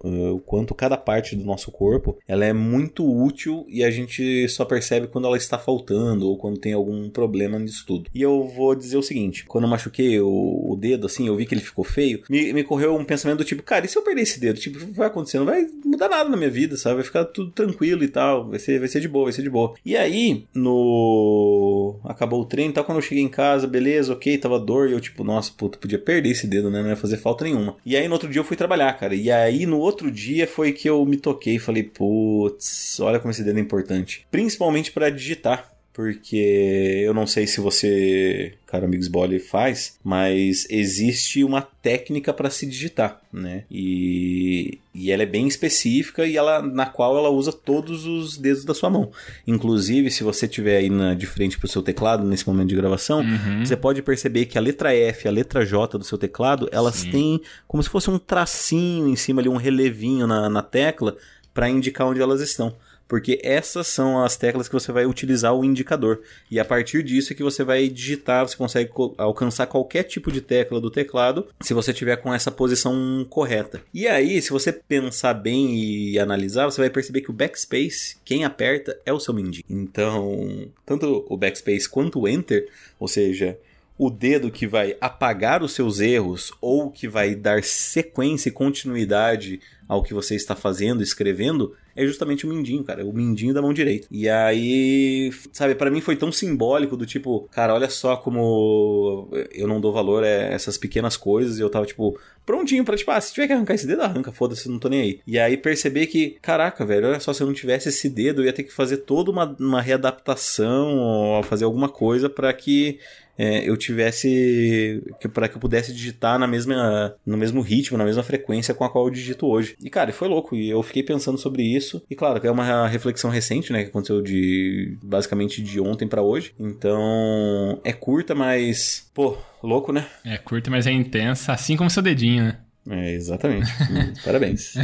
o 0.03 0.39
quanto 0.39 0.75
cada 0.75 0.97
parte 0.97 1.35
do 1.35 1.43
nosso 1.43 1.71
corpo 1.71 2.17
ela 2.27 2.45
é 2.45 2.53
muito 2.53 3.05
útil 3.05 3.65
e 3.69 3.83
a 3.83 3.91
gente 3.91 4.47
só 4.49 4.65
percebe 4.65 5.07
quando 5.07 5.27
ela 5.27 5.37
está 5.37 5.57
faltando 5.57 6.27
ou 6.27 6.37
quando 6.37 6.59
tem 6.59 6.73
algum 6.73 7.09
problema 7.09 7.57
nisso 7.57 7.85
tudo. 7.85 8.09
E 8.13 8.21
eu 8.21 8.47
vou 8.47 8.75
dizer 8.75 8.97
o 8.97 9.03
seguinte, 9.03 9.45
quando 9.45 9.65
eu 9.65 9.69
machuquei 9.69 10.19
o, 10.19 10.27
o 10.71 10.75
dedo 10.75 11.07
assim, 11.07 11.27
eu 11.27 11.35
vi 11.35 11.45
que 11.45 11.53
ele 11.53 11.61
ficou 11.61 11.83
feio, 11.83 12.21
me, 12.29 12.53
me 12.53 12.63
correu 12.63 12.95
um 12.95 13.05
pensamento 13.05 13.39
do 13.39 13.45
tipo, 13.45 13.63
cara, 13.63 13.85
e 13.85 13.89
se 13.89 13.97
eu 13.97 14.01
perder 14.01 14.21
esse 14.21 14.39
dedo? 14.39 14.59
Tipo, 14.59 14.79
vai 14.93 15.07
acontecer, 15.07 15.39
não 15.39 15.45
vai 15.45 15.65
mudar 15.85 16.09
nada 16.09 16.29
na 16.29 16.37
minha 16.37 16.49
vida, 16.49 16.77
sabe? 16.77 16.95
Vai 16.95 17.03
ficar 17.03 17.25
tudo 17.25 17.51
tranquilo 17.51 18.03
e 18.03 18.07
tal, 18.07 18.49
vai 18.49 18.59
ser, 18.59 18.79
vai 18.79 18.87
ser 18.87 18.99
de 18.99 19.07
boa, 19.07 19.25
vai 19.25 19.33
ser 19.33 19.43
de 19.43 19.49
boa. 19.49 19.73
E 19.85 19.95
aí, 19.95 20.45
no 20.53 21.99
acabou 22.03 22.41
o 22.41 22.45
treino 22.45 22.71
e 22.71 22.73
tal, 22.73 22.83
quando 22.83 22.97
eu 22.97 23.01
cheguei 23.01 23.23
em 23.23 23.29
casa 23.29 23.67
beleza, 23.67 24.13
ok, 24.13 24.37
tava 24.37 24.59
dor. 24.59 24.89
E 24.89 24.93
eu, 24.93 24.99
tipo, 24.99 25.23
nossa, 25.23 25.51
puta, 25.55 25.77
podia 25.77 25.99
perder 25.99 26.29
esse 26.29 26.47
dedo, 26.47 26.69
né? 26.69 26.81
Não 26.81 26.89
ia 26.89 26.95
fazer 26.95 27.17
falta 27.17 27.43
nenhuma. 27.43 27.75
E 27.85 27.95
aí 27.95 28.07
no 28.07 28.13
outro 28.13 28.29
dia 28.29 28.39
eu 28.39 28.45
fui 28.45 28.57
trabalhar, 28.57 28.93
cara. 28.93 29.15
E 29.15 29.31
aí 29.31 29.65
no 29.65 29.79
outro 29.79 29.92
dia 30.11 30.47
foi 30.47 30.71
que 30.71 30.89
eu 30.89 31.05
me 31.05 31.17
toquei 31.17 31.55
e 31.55 31.59
falei, 31.59 31.83
putz, 31.83 32.99
olha 32.99 33.19
como 33.19 33.31
esse 33.31 33.43
dedo 33.43 33.57
é 33.57 33.61
importante. 33.61 34.25
Principalmente 34.31 34.91
para 34.91 35.09
digitar 35.09 35.72
porque 35.93 37.03
eu 37.05 37.13
não 37.13 37.27
sei 37.27 37.45
se 37.45 37.61
você, 37.61 38.55
cara 38.65 38.85
Amigos 38.85 39.07
Bolly, 39.07 39.37
faz, 39.37 39.99
mas 40.03 40.65
existe 40.67 41.43
uma 41.43 41.61
técnica 41.61 42.33
para 42.33 42.49
se 42.49 42.65
digitar, 42.65 43.21
né? 43.31 43.63
E, 43.69 44.79
e 44.91 45.11
ela 45.11 45.21
é 45.21 45.27
bem 45.27 45.47
específica 45.47 46.25
e 46.25 46.35
ela 46.35 46.63
na 46.63 46.87
qual 46.87 47.15
ela 47.15 47.29
usa 47.29 47.53
todos 47.53 48.07
os 48.07 48.37
dedos 48.39 48.65
da 48.65 48.73
sua 48.73 48.89
mão. 48.89 49.11
Inclusive, 49.45 50.09
se 50.09 50.23
você 50.23 50.47
tiver 50.47 50.77
aí 50.77 50.89
na, 50.89 51.13
de 51.13 51.27
frente 51.27 51.59
para 51.59 51.67
o 51.67 51.69
seu 51.69 51.83
teclado 51.83 52.25
nesse 52.25 52.47
momento 52.47 52.69
de 52.69 52.75
gravação, 52.75 53.19
uhum. 53.19 53.63
você 53.63 53.77
pode 53.77 54.01
perceber 54.01 54.47
que 54.47 54.57
a 54.57 54.61
letra 54.61 54.95
F 54.95 55.25
e 55.25 55.27
a 55.27 55.31
letra 55.31 55.63
J 55.63 55.99
do 55.99 56.03
seu 56.03 56.17
teclado, 56.17 56.67
elas 56.71 56.95
Sim. 56.95 57.11
têm 57.11 57.41
como 57.67 57.83
se 57.83 57.89
fosse 57.89 58.09
um 58.09 58.17
tracinho 58.17 59.07
em 59.07 59.15
cima 59.15 59.41
ali, 59.41 59.49
um 59.49 59.57
relevinho 59.57 60.25
na, 60.25 60.49
na 60.49 60.63
tecla 60.63 61.15
para 61.53 61.69
indicar 61.69 62.07
onde 62.07 62.19
elas 62.19 62.41
estão 62.41 62.75
porque 63.13 63.39
essas 63.43 63.85
são 63.85 64.23
as 64.23 64.35
teclas 64.35 64.67
que 64.67 64.73
você 64.73 64.91
vai 64.91 65.05
utilizar 65.05 65.53
o 65.53 65.63
indicador. 65.63 66.21
E 66.49 66.59
a 66.59 66.65
partir 66.65 67.03
disso 67.03 67.31
é 67.31 67.35
que 67.35 67.43
você 67.43 67.63
vai 67.63 67.87
digitar, 67.87 68.43
você 68.43 68.57
consegue 68.57 68.89
alcançar 69.19 69.67
qualquer 69.67 70.01
tipo 70.01 70.31
de 70.31 70.41
tecla 70.41 70.81
do 70.81 70.89
teclado 70.89 71.47
se 71.61 71.75
você 71.75 71.93
tiver 71.93 72.15
com 72.15 72.33
essa 72.33 72.49
posição 72.49 73.23
correta. 73.29 73.83
E 73.93 74.07
aí, 74.07 74.41
se 74.41 74.49
você 74.49 74.73
pensar 74.73 75.35
bem 75.35 75.75
e 75.75 76.17
analisar, 76.17 76.65
você 76.65 76.81
vai 76.81 76.89
perceber 76.89 77.21
que 77.21 77.29
o 77.29 77.33
backspace, 77.35 78.17
quem 78.25 78.45
aperta 78.45 78.99
é 79.05 79.13
o 79.13 79.19
seu 79.19 79.31
mindinho. 79.31 79.63
Então, 79.69 80.67
tanto 80.83 81.23
o 81.29 81.37
backspace 81.37 81.87
quanto 81.87 82.19
o 82.19 82.27
enter, 82.27 82.67
ou 82.99 83.07
seja, 83.07 83.59
o 83.97 84.09
dedo 84.09 84.51
que 84.51 84.67
vai 84.67 84.95
apagar 84.99 85.61
os 85.61 85.73
seus 85.73 85.99
erros 85.99 86.51
ou 86.59 86.89
que 86.89 87.07
vai 87.07 87.35
dar 87.35 87.63
sequência 87.63 88.49
e 88.49 88.51
continuidade 88.51 89.59
ao 89.87 90.01
que 90.01 90.13
você 90.13 90.35
está 90.35 90.55
fazendo, 90.55 91.03
escrevendo, 91.03 91.75
é 91.95 92.05
justamente 92.05 92.45
o 92.45 92.49
mindinho, 92.49 92.83
cara, 92.83 93.05
o 93.05 93.13
mindinho 93.13 93.53
da 93.53 93.61
mão 93.61 93.73
direita. 93.73 94.07
E 94.09 94.27
aí, 94.27 95.31
sabe, 95.51 95.75
para 95.75 95.91
mim 95.91 96.01
foi 96.01 96.15
tão 96.15 96.31
simbólico 96.31 96.97
do 96.97 97.05
tipo, 97.05 97.47
cara, 97.51 97.73
olha 97.73 97.89
só 97.89 98.15
como 98.15 99.29
eu 99.51 99.67
não 99.67 99.79
dou 99.79 99.93
valor 99.93 100.23
a 100.23 100.27
essas 100.27 100.77
pequenas 100.77 101.15
coisas 101.15 101.59
e 101.59 101.61
eu 101.61 101.69
tava 101.69 101.85
tipo 101.85 102.19
prontinho 102.45 102.83
para 102.83 102.97
tipo, 102.97 103.11
ah, 103.11 103.21
se 103.21 103.33
tiver 103.33 103.47
que 103.47 103.53
arrancar 103.53 103.75
esse 103.75 103.87
dedo, 103.87 104.01
arranca, 104.01 104.31
foda-se, 104.31 104.67
não 104.67 104.79
tô 104.79 104.89
nem 104.89 105.01
aí. 105.01 105.19
E 105.25 105.37
aí 105.37 105.55
perceber 105.55 106.07
que, 106.07 106.37
caraca, 106.41 106.85
velho, 106.85 107.07
olha 107.07 107.19
só, 107.19 107.31
se 107.31 107.41
eu 107.43 107.47
não 107.47 107.53
tivesse 107.53 107.89
esse 107.89 108.09
dedo, 108.09 108.41
eu 108.41 108.45
ia 108.45 108.53
ter 108.53 108.63
que 108.63 108.73
fazer 108.73 108.97
toda 108.97 109.29
uma, 109.29 109.55
uma 109.59 109.81
readaptação 109.81 110.97
ou 110.97 111.43
fazer 111.43 111.65
alguma 111.65 111.87
coisa 111.87 112.29
para 112.29 112.51
que 112.51 112.99
é, 113.37 113.67
eu 113.67 113.75
tivesse 113.77 115.01
para 115.33 115.47
que 115.47 115.55
eu 115.55 115.61
pudesse 115.61 115.93
digitar 115.93 116.37
na 116.37 116.47
mesma 116.47 117.15
no 117.25 117.37
mesmo 117.37 117.61
ritmo, 117.61 117.97
na 117.97 118.05
mesma 118.05 118.23
frequência 118.23 118.73
com 118.73 118.83
a 118.83 118.89
qual 118.89 119.05
eu 119.05 119.11
digito 119.11 119.47
hoje. 119.47 119.75
E 119.81 119.89
cara, 119.89 120.11
foi 120.13 120.27
louco 120.27 120.55
e 120.55 120.69
eu 120.69 120.81
fiquei 120.83 121.03
pensando 121.03 121.37
sobre 121.37 121.63
isso. 121.63 122.03
E 122.09 122.15
claro, 122.15 122.45
é 122.45 122.51
uma 122.51 122.87
reflexão 122.87 123.29
recente, 123.29 123.71
né, 123.71 123.83
que 123.83 123.89
aconteceu 123.89 124.21
de 124.21 124.97
basicamente 125.01 125.61
de 125.61 125.79
ontem 125.79 126.07
para 126.07 126.21
hoje. 126.21 126.53
Então, 126.59 127.79
é 127.83 127.93
curta, 127.93 128.35
mas 128.35 129.09
pô, 129.13 129.37
louco, 129.61 129.91
né? 129.91 130.05
É 130.25 130.37
curta, 130.37 130.69
mas 130.69 130.87
é 130.87 130.91
intensa, 130.91 131.53
assim 131.53 131.75
como 131.75 131.89
seu 131.89 132.03
dedinho, 132.03 132.43
né? 132.43 132.57
É, 132.89 133.13
exatamente. 133.13 133.71
Parabéns. 134.25 134.75
uh, 134.75 134.81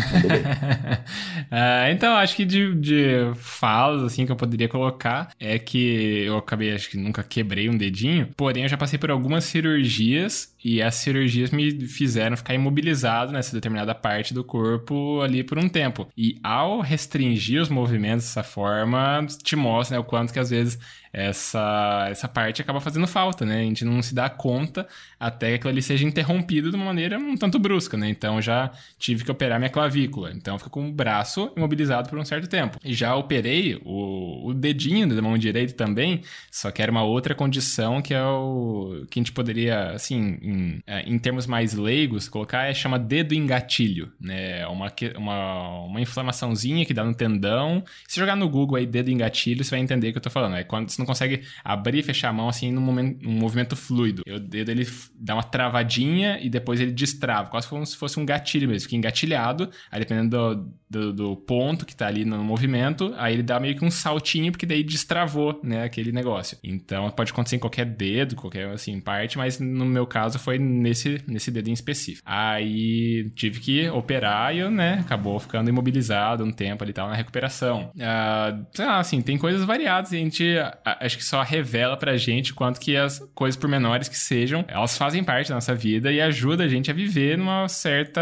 então, 1.92 2.16
acho 2.16 2.36
que 2.36 2.46
de, 2.46 2.74
de 2.76 3.34
falas, 3.36 4.04
assim, 4.04 4.26
que 4.26 4.32
eu 4.32 4.36
poderia 4.36 4.70
colocar 4.70 5.32
é 5.40 5.60
que 5.60 6.24
eu 6.26 6.38
acabei, 6.38 6.74
acho 6.74 6.90
que 6.90 6.98
nunca 6.98 7.22
quebrei 7.24 7.70
um 7.70 7.78
dedinho, 7.78 8.30
porém 8.38 8.64
eu 8.64 8.70
já 8.70 8.78
passei 8.78 8.98
por 8.98 9.12
algumas 9.12 9.44
cirurgias 9.44 10.54
e 10.64 10.82
as 10.82 10.96
cirurgias 10.96 11.52
me 11.52 11.88
fizeram 11.88 12.36
ficar 12.36 12.54
imobilizado 12.54 13.32
nessa 13.32 13.54
determinada 13.54 13.96
parte 13.96 14.34
do 14.34 14.44
corpo 14.44 15.22
ali 15.22 15.44
por 15.44 15.58
um 15.58 15.70
tempo. 15.70 16.08
E 16.18 16.38
ao 16.44 16.82
restringir 16.82 17.62
os 17.62 17.70
movimentos 17.70 18.26
dessa 18.26 18.44
forma, 18.44 19.26
te 19.44 19.56
mostra 19.56 19.98
né, 19.98 20.02
o 20.02 20.04
quanto 20.04 20.34
que 20.34 20.40
às 20.40 20.50
vezes 20.50 20.78
essa, 21.12 22.08
essa 22.10 22.28
parte 22.28 22.62
acaba 22.62 22.80
fazendo 22.80 23.08
falta, 23.08 23.46
né? 23.46 23.62
A 23.62 23.64
gente 23.64 23.84
não 23.84 24.02
se 24.02 24.14
dá 24.14 24.30
conta 24.30 24.88
até 25.20 25.50
que 25.50 25.56
aquilo 25.56 25.72
ali 25.72 25.82
seja 25.82 26.06
interrompido 26.06 26.70
de 26.70 26.76
uma 26.76 26.86
maneira 26.86 27.18
um 27.18 27.36
tanto 27.36 27.58
brusca, 27.58 27.98
né? 27.98 28.10
Então 28.10 28.42
já 28.42 28.72
tive 28.98 29.24
que 29.24 29.32
operar 29.32 29.60
minha 29.60 29.72
clavícula. 29.72 30.32
Então 30.32 30.58
fica 30.58 30.70
com 30.70 30.88
o 30.88 30.92
braço 30.92 31.52
imobilizado 31.58 32.10
por 32.10 32.20
um 32.20 32.26
certo 32.26 32.48
tempo. 32.48 32.78
E 32.84 32.94
já 32.94 33.16
operei 33.16 33.82
o, 33.84 34.50
o 34.50 34.54
dedinho 34.54 35.08
da 35.08 35.22
mão 35.22 35.38
direita 35.38 35.74
também, 35.74 36.22
só 36.52 36.70
que 36.72 36.82
era 36.82 36.92
uma 36.92 37.04
outra 37.04 37.34
condição 37.34 38.02
que 38.02 38.14
é 38.14 38.24
o 38.24 39.06
que 39.10 39.20
a 39.20 39.22
gente 39.22 39.32
poderia, 39.32 39.92
assim, 39.92 40.38
em, 40.50 40.82
é, 40.88 41.02
em 41.02 41.18
termos 41.20 41.46
mais 41.46 41.74
leigos, 41.74 42.28
colocar 42.28 42.66
é 42.66 42.74
chama 42.74 42.98
dedo 42.98 43.34
engatilho, 43.34 44.12
né? 44.20 44.66
Uma, 44.68 44.92
uma, 45.18 45.80
uma 45.82 46.02
inflamaçãozinha 46.02 46.86
que 46.86 46.94
dá 46.94 47.04
no 47.04 47.14
tendão. 47.14 47.84
Se 48.08 48.20
jogar 48.20 48.36
no 48.36 48.50
Google 48.50 48.78
aí 48.78 48.86
dedo 48.86 49.10
engatilho, 49.10 49.64
você 49.64 49.72
vai 49.72 49.80
entender 49.80 50.10
o 50.10 50.12
que 50.12 50.18
eu 50.18 50.22
tô 50.22 50.30
falando. 50.30 50.56
É 50.56 50.64
quando 50.64 50.90
não 50.98 51.06
consegue 51.06 51.44
abrir 51.64 52.00
e 52.00 52.04
fechar 52.04 52.30
a 52.30 52.34
mão 52.34 52.50
assim 52.50 52.72
num, 52.72 52.82
momento, 52.82 53.24
num 53.24 53.32
movimento 53.32 53.76
fluido. 53.76 54.24
O 54.28 54.40
dedo 54.40 54.72
ele 54.72 54.88
dá 55.16 55.36
uma 55.36 55.44
travadinha 55.44 56.40
e 56.42 56.50
depois 56.50 56.80
ele 56.80 56.92
destrava, 56.92 57.50
quase 57.50 57.68
como 57.68 57.86
se 57.86 57.96
fosse 57.96 58.20
um 58.20 58.26
gatilho 58.26 58.68
mesmo. 58.68 58.84
Fica 58.84 58.96
engatilhado, 58.96 59.70
aí 59.92 60.00
dependendo 60.00 60.30
do, 60.30 60.74
do, 60.90 61.14
do, 61.14 61.36
ponto 61.36 61.86
que 61.86 61.96
tá 61.96 62.08
ali 62.08 62.26
no 62.26 62.44
movimento, 62.44 63.14
aí 63.18 63.34
ele 63.34 63.44
dá 63.44 63.60
meio 63.60 63.76
que 63.78 63.86
um 63.86 63.92
saltinho, 63.92 64.52
porque 64.52 64.66
daí 64.66 64.84
destravou, 64.84 65.60
né, 65.64 65.84
aquele 65.84 66.12
negócio. 66.12 66.58
Então 66.64 67.10
pode 67.12 67.32
acontecer 67.32 67.58
em 67.58 67.60
qualquer 67.60 67.86
dedo, 67.86 68.36
qualquer 68.36 68.70
assim, 68.70 69.00
parte, 69.00 69.38
mas 69.38 69.60
no 69.60 69.86
meu 69.86 70.08
caso 70.08 70.39
foi 70.40 70.58
nesse, 70.58 71.22
nesse 71.28 71.52
dedo 71.52 71.70
em 71.70 71.74
específico. 71.74 72.24
Aí 72.26 73.30
tive 73.36 73.60
que 73.60 73.90
operar 73.90 74.56
e, 74.56 74.68
né, 74.70 75.00
acabou 75.02 75.40
ficando 75.40 75.70
imobilizado 75.70 76.44
um 76.44 76.52
tempo 76.52 76.84
ali, 76.84 76.94
tal, 76.94 77.08
na 77.08 77.16
recuperação. 77.16 77.92
Lá, 77.98 79.00
assim, 79.00 79.22
tem 79.22 79.38
coisas 79.38 79.64
variadas 79.64 80.12
e 80.12 80.16
a 80.16 80.20
gente 80.20 80.56
acho 80.84 81.18
que 81.18 81.24
só 81.24 81.42
revela 81.42 81.98
pra 81.98 82.18
gente 82.18 82.54
quanto 82.54 82.80
que 82.80 82.96
as 82.96 83.20
coisas 83.34 83.60
por 83.60 83.70
menores 83.70 84.08
que 84.08 84.18
sejam, 84.18 84.66
elas 84.68 84.98
fazem 84.98 85.24
parte 85.24 85.50
da 85.50 85.56
nossa 85.56 85.76
vida 85.76 86.12
e 86.12 86.22
ajuda 86.22 86.64
a 86.64 86.68
gente 86.68 86.90
a 86.90 86.94
viver 86.94 87.38
numa 87.38 87.68
certa 87.68 88.22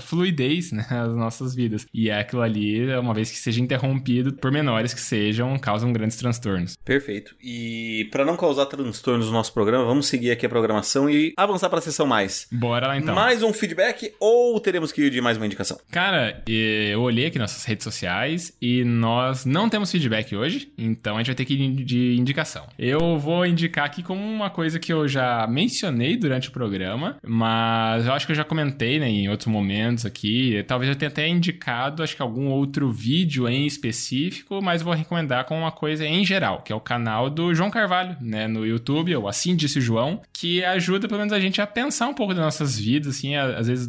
fluidez, 0.00 0.72
né, 0.72 0.86
nas 0.90 1.14
nossas 1.14 1.54
vidas. 1.54 1.86
E 1.92 2.10
aquilo 2.10 2.42
ali, 2.42 2.86
uma 2.96 3.14
vez 3.14 3.30
que 3.30 3.36
seja 3.36 3.60
interrompido, 3.60 4.34
por 4.34 4.50
menores 4.50 4.94
que 4.94 5.00
sejam, 5.00 5.58
causam 5.58 5.92
grandes 5.92 6.16
transtornos. 6.16 6.76
Perfeito. 6.84 7.34
E 7.42 8.08
para 8.10 8.24
não 8.24 8.36
causar 8.36 8.66
transtornos 8.66 9.26
no 9.26 9.32
nosso 9.32 9.52
programa, 9.52 9.84
vamos 9.84 10.06
seguir 10.06 10.30
aqui 10.30 10.46
a 10.46 10.48
programação 10.48 11.08
e 11.08 11.32
avançar 11.38 11.70
para 11.70 11.78
a 11.78 11.82
sessão 11.82 12.04
mais. 12.04 12.48
Bora 12.50 12.88
lá 12.88 12.98
então. 12.98 13.14
Mais 13.14 13.44
um 13.44 13.52
feedback 13.52 14.12
ou 14.18 14.58
teremos 14.58 14.90
que 14.90 15.02
ir 15.02 15.10
de 15.10 15.20
mais 15.20 15.36
uma 15.36 15.46
indicação? 15.46 15.78
Cara, 15.90 16.42
eu 16.48 17.00
olhei 17.00 17.26
aqui 17.26 17.38
nossas 17.38 17.64
redes 17.64 17.84
sociais 17.84 18.52
e 18.60 18.82
nós 18.84 19.44
não 19.44 19.68
temos 19.68 19.90
feedback 19.90 20.34
hoje, 20.34 20.72
então 20.76 21.14
a 21.14 21.18
gente 21.18 21.28
vai 21.28 21.36
ter 21.36 21.44
que 21.44 21.54
ir 21.54 21.84
de 21.84 22.16
indicação. 22.16 22.66
Eu 22.76 23.18
vou 23.18 23.46
indicar 23.46 23.84
aqui 23.84 24.02
como 24.02 24.20
uma 24.20 24.50
coisa 24.50 24.80
que 24.80 24.92
eu 24.92 25.06
já 25.06 25.46
mencionei 25.46 26.16
durante 26.16 26.48
o 26.48 26.52
programa, 26.52 27.16
mas 27.24 28.06
eu 28.06 28.12
acho 28.12 28.26
que 28.26 28.32
eu 28.32 28.36
já 28.36 28.44
comentei 28.44 28.98
né, 28.98 29.08
em 29.08 29.28
outros 29.28 29.46
momentos 29.46 30.04
aqui. 30.04 30.64
Talvez 30.66 30.90
eu 30.90 30.96
tenha 30.96 31.08
até 31.08 31.28
indicado, 31.28 32.02
acho 32.02 32.16
que 32.16 32.22
algum 32.22 32.48
outro 32.48 32.90
vídeo 32.90 33.48
em 33.48 33.64
específico, 33.64 34.60
mas 34.60 34.82
vou 34.82 34.92
recomendar 34.92 35.44
com 35.44 35.56
uma 35.56 35.70
coisa 35.70 36.04
em 36.04 36.24
geral, 36.24 36.62
que 36.62 36.72
é 36.72 36.76
o 36.76 36.80
canal 36.80 37.30
do 37.30 37.54
João 37.54 37.70
Carvalho, 37.70 38.16
né, 38.20 38.48
no 38.48 38.66
YouTube, 38.66 39.14
ou 39.14 39.28
Assim 39.28 39.54
Disse 39.54 39.80
João, 39.80 40.20
que 40.32 40.64
ajuda 40.64 41.06
pelo 41.06 41.18
menos 41.18 41.27
a 41.32 41.40
gente 41.40 41.60
a 41.60 41.66
pensar 41.66 42.08
um 42.08 42.14
pouco 42.14 42.34
das 42.34 42.44
nossas 42.44 42.78
vidas, 42.78 43.16
assim, 43.16 43.34
às 43.36 43.66
vezes. 43.66 43.88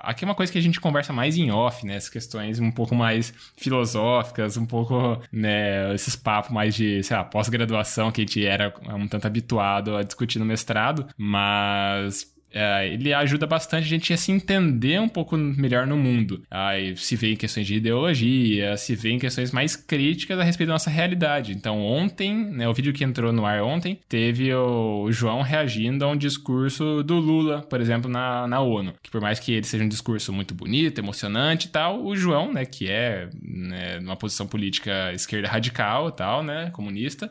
aqui 0.00 0.24
é 0.24 0.28
uma 0.28 0.34
coisa 0.34 0.52
que 0.52 0.58
a 0.58 0.62
gente 0.62 0.80
conversa 0.80 1.12
mais 1.12 1.36
em 1.36 1.50
off, 1.50 1.86
né, 1.86 1.96
essas 1.96 2.10
questões 2.10 2.58
um 2.58 2.70
pouco 2.70 2.94
mais 2.94 3.32
filosóficas, 3.56 4.56
um 4.56 4.66
pouco, 4.66 5.20
né, 5.30 5.94
esses 5.94 6.16
papos 6.16 6.50
mais 6.50 6.74
de, 6.74 7.02
sei 7.02 7.16
lá, 7.16 7.24
pós-graduação 7.24 8.10
que 8.10 8.20
a 8.22 8.24
gente 8.24 8.44
era 8.44 8.72
um 8.94 9.06
tanto 9.06 9.26
habituado 9.26 9.96
a 9.96 10.02
discutir 10.02 10.38
no 10.38 10.44
mestrado, 10.44 11.06
mas 11.16 12.32
é, 12.52 12.88
ele 12.88 13.12
ajuda 13.12 13.46
bastante 13.46 13.84
a 13.84 13.88
gente 13.88 14.12
a 14.12 14.16
se 14.16 14.30
entender 14.30 15.00
um 15.00 15.08
pouco 15.08 15.36
melhor 15.36 15.86
no 15.86 15.96
mundo. 15.96 16.42
Aí 16.50 16.96
se 16.96 17.16
vê 17.16 17.32
em 17.32 17.36
questões 17.36 17.66
de 17.66 17.76
ideologia, 17.76 18.76
se 18.76 18.94
vê 18.94 19.10
em 19.10 19.18
questões 19.18 19.50
mais 19.50 19.74
críticas 19.74 20.38
a 20.38 20.42
respeito 20.44 20.68
da 20.68 20.74
nossa 20.74 20.90
realidade. 20.90 21.52
Então, 21.52 21.80
ontem, 21.80 22.34
né, 22.34 22.68
o 22.68 22.74
vídeo 22.74 22.92
que 22.92 23.04
entrou 23.04 23.32
no 23.32 23.46
ar 23.46 23.62
ontem, 23.62 23.98
teve 24.08 24.52
o 24.54 25.10
João 25.10 25.42
reagindo 25.42 26.04
a 26.04 26.08
um 26.08 26.16
discurso 26.16 27.02
do 27.02 27.16
Lula, 27.18 27.62
por 27.62 27.80
exemplo, 27.80 28.10
na, 28.10 28.46
na 28.46 28.60
ONU. 28.60 28.94
Que 29.02 29.10
por 29.10 29.20
mais 29.20 29.38
que 29.38 29.52
ele 29.52 29.66
seja 29.66 29.84
um 29.84 29.88
discurso 29.88 30.32
muito 30.32 30.54
bonito, 30.54 30.98
emocionante 30.98 31.68
e 31.68 31.70
tal, 31.70 32.04
o 32.04 32.14
João, 32.14 32.52
né, 32.52 32.64
que 32.64 32.88
é 32.90 33.28
né, 33.42 33.98
numa 34.00 34.16
posição 34.16 34.46
política 34.46 35.12
esquerda 35.12 35.48
radical 35.48 36.08
e 36.08 36.12
tal, 36.12 36.42
né, 36.42 36.70
comunista, 36.72 37.30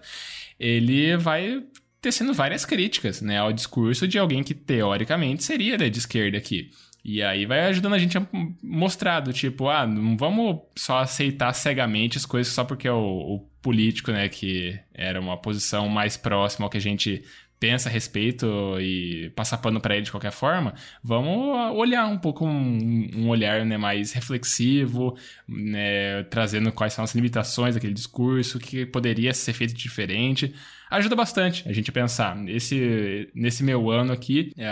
ele 0.59 1.17
vai 1.17 1.63
tecendo 2.01 2.33
várias 2.33 2.65
críticas 2.65 3.21
né, 3.21 3.37
ao 3.37 3.53
discurso 3.53 4.07
de 4.07 4.17
alguém 4.17 4.43
que 4.43 4.53
teoricamente 4.53 5.43
seria 5.43 5.77
de 5.77 5.99
esquerda 5.99 6.37
aqui. 6.37 6.71
E 7.03 7.21
aí 7.23 7.45
vai 7.45 7.61
ajudando 7.61 7.93
a 7.93 7.99
gente 7.99 8.17
a 8.17 8.27
mostrar 8.61 9.21
do 9.21 9.33
tipo, 9.33 9.67
ah, 9.69 9.87
não 9.87 10.15
vamos 10.17 10.61
só 10.75 10.99
aceitar 10.99 11.53
cegamente 11.53 12.17
as 12.17 12.25
coisas 12.25 12.53
só 12.53 12.63
porque 12.63 12.87
é 12.87 12.91
o, 12.91 12.97
o 13.35 13.39
político, 13.61 14.11
né, 14.11 14.29
que 14.29 14.79
era 14.93 15.19
uma 15.19 15.37
posição 15.37 15.87
mais 15.87 16.17
próxima 16.17 16.65
ao 16.65 16.69
que 16.69 16.77
a 16.77 16.81
gente 16.81 17.23
pensa 17.59 17.89
a 17.89 17.91
respeito 17.91 18.47
e 18.79 19.31
passar 19.35 19.59
pano 19.59 19.79
para 19.79 19.95
ele 19.95 20.05
de 20.05 20.09
qualquer 20.09 20.31
forma, 20.31 20.73
vamos 21.03 21.77
olhar 21.77 22.07
um 22.07 22.17
pouco 22.17 22.43
um, 22.43 23.09
um 23.15 23.29
olhar 23.29 23.63
né, 23.63 23.77
mais 23.77 24.13
reflexivo, 24.13 25.15
né, 25.47 26.23
trazendo 26.23 26.71
quais 26.71 26.93
são 26.93 27.03
as 27.03 27.13
limitações 27.13 27.75
daquele 27.75 27.93
discurso, 27.93 28.57
o 28.57 28.59
que 28.59 28.83
poderia 28.83 29.31
ser 29.31 29.53
feito 29.53 29.75
diferente. 29.75 30.55
Ajuda 30.91 31.15
bastante 31.15 31.67
a 31.69 31.71
gente 31.71 31.89
pensar. 31.89 32.37
Esse, 32.49 33.29
nesse 33.33 33.63
meu 33.63 33.89
ano 33.89 34.11
aqui, 34.11 34.51
é, 34.57 34.67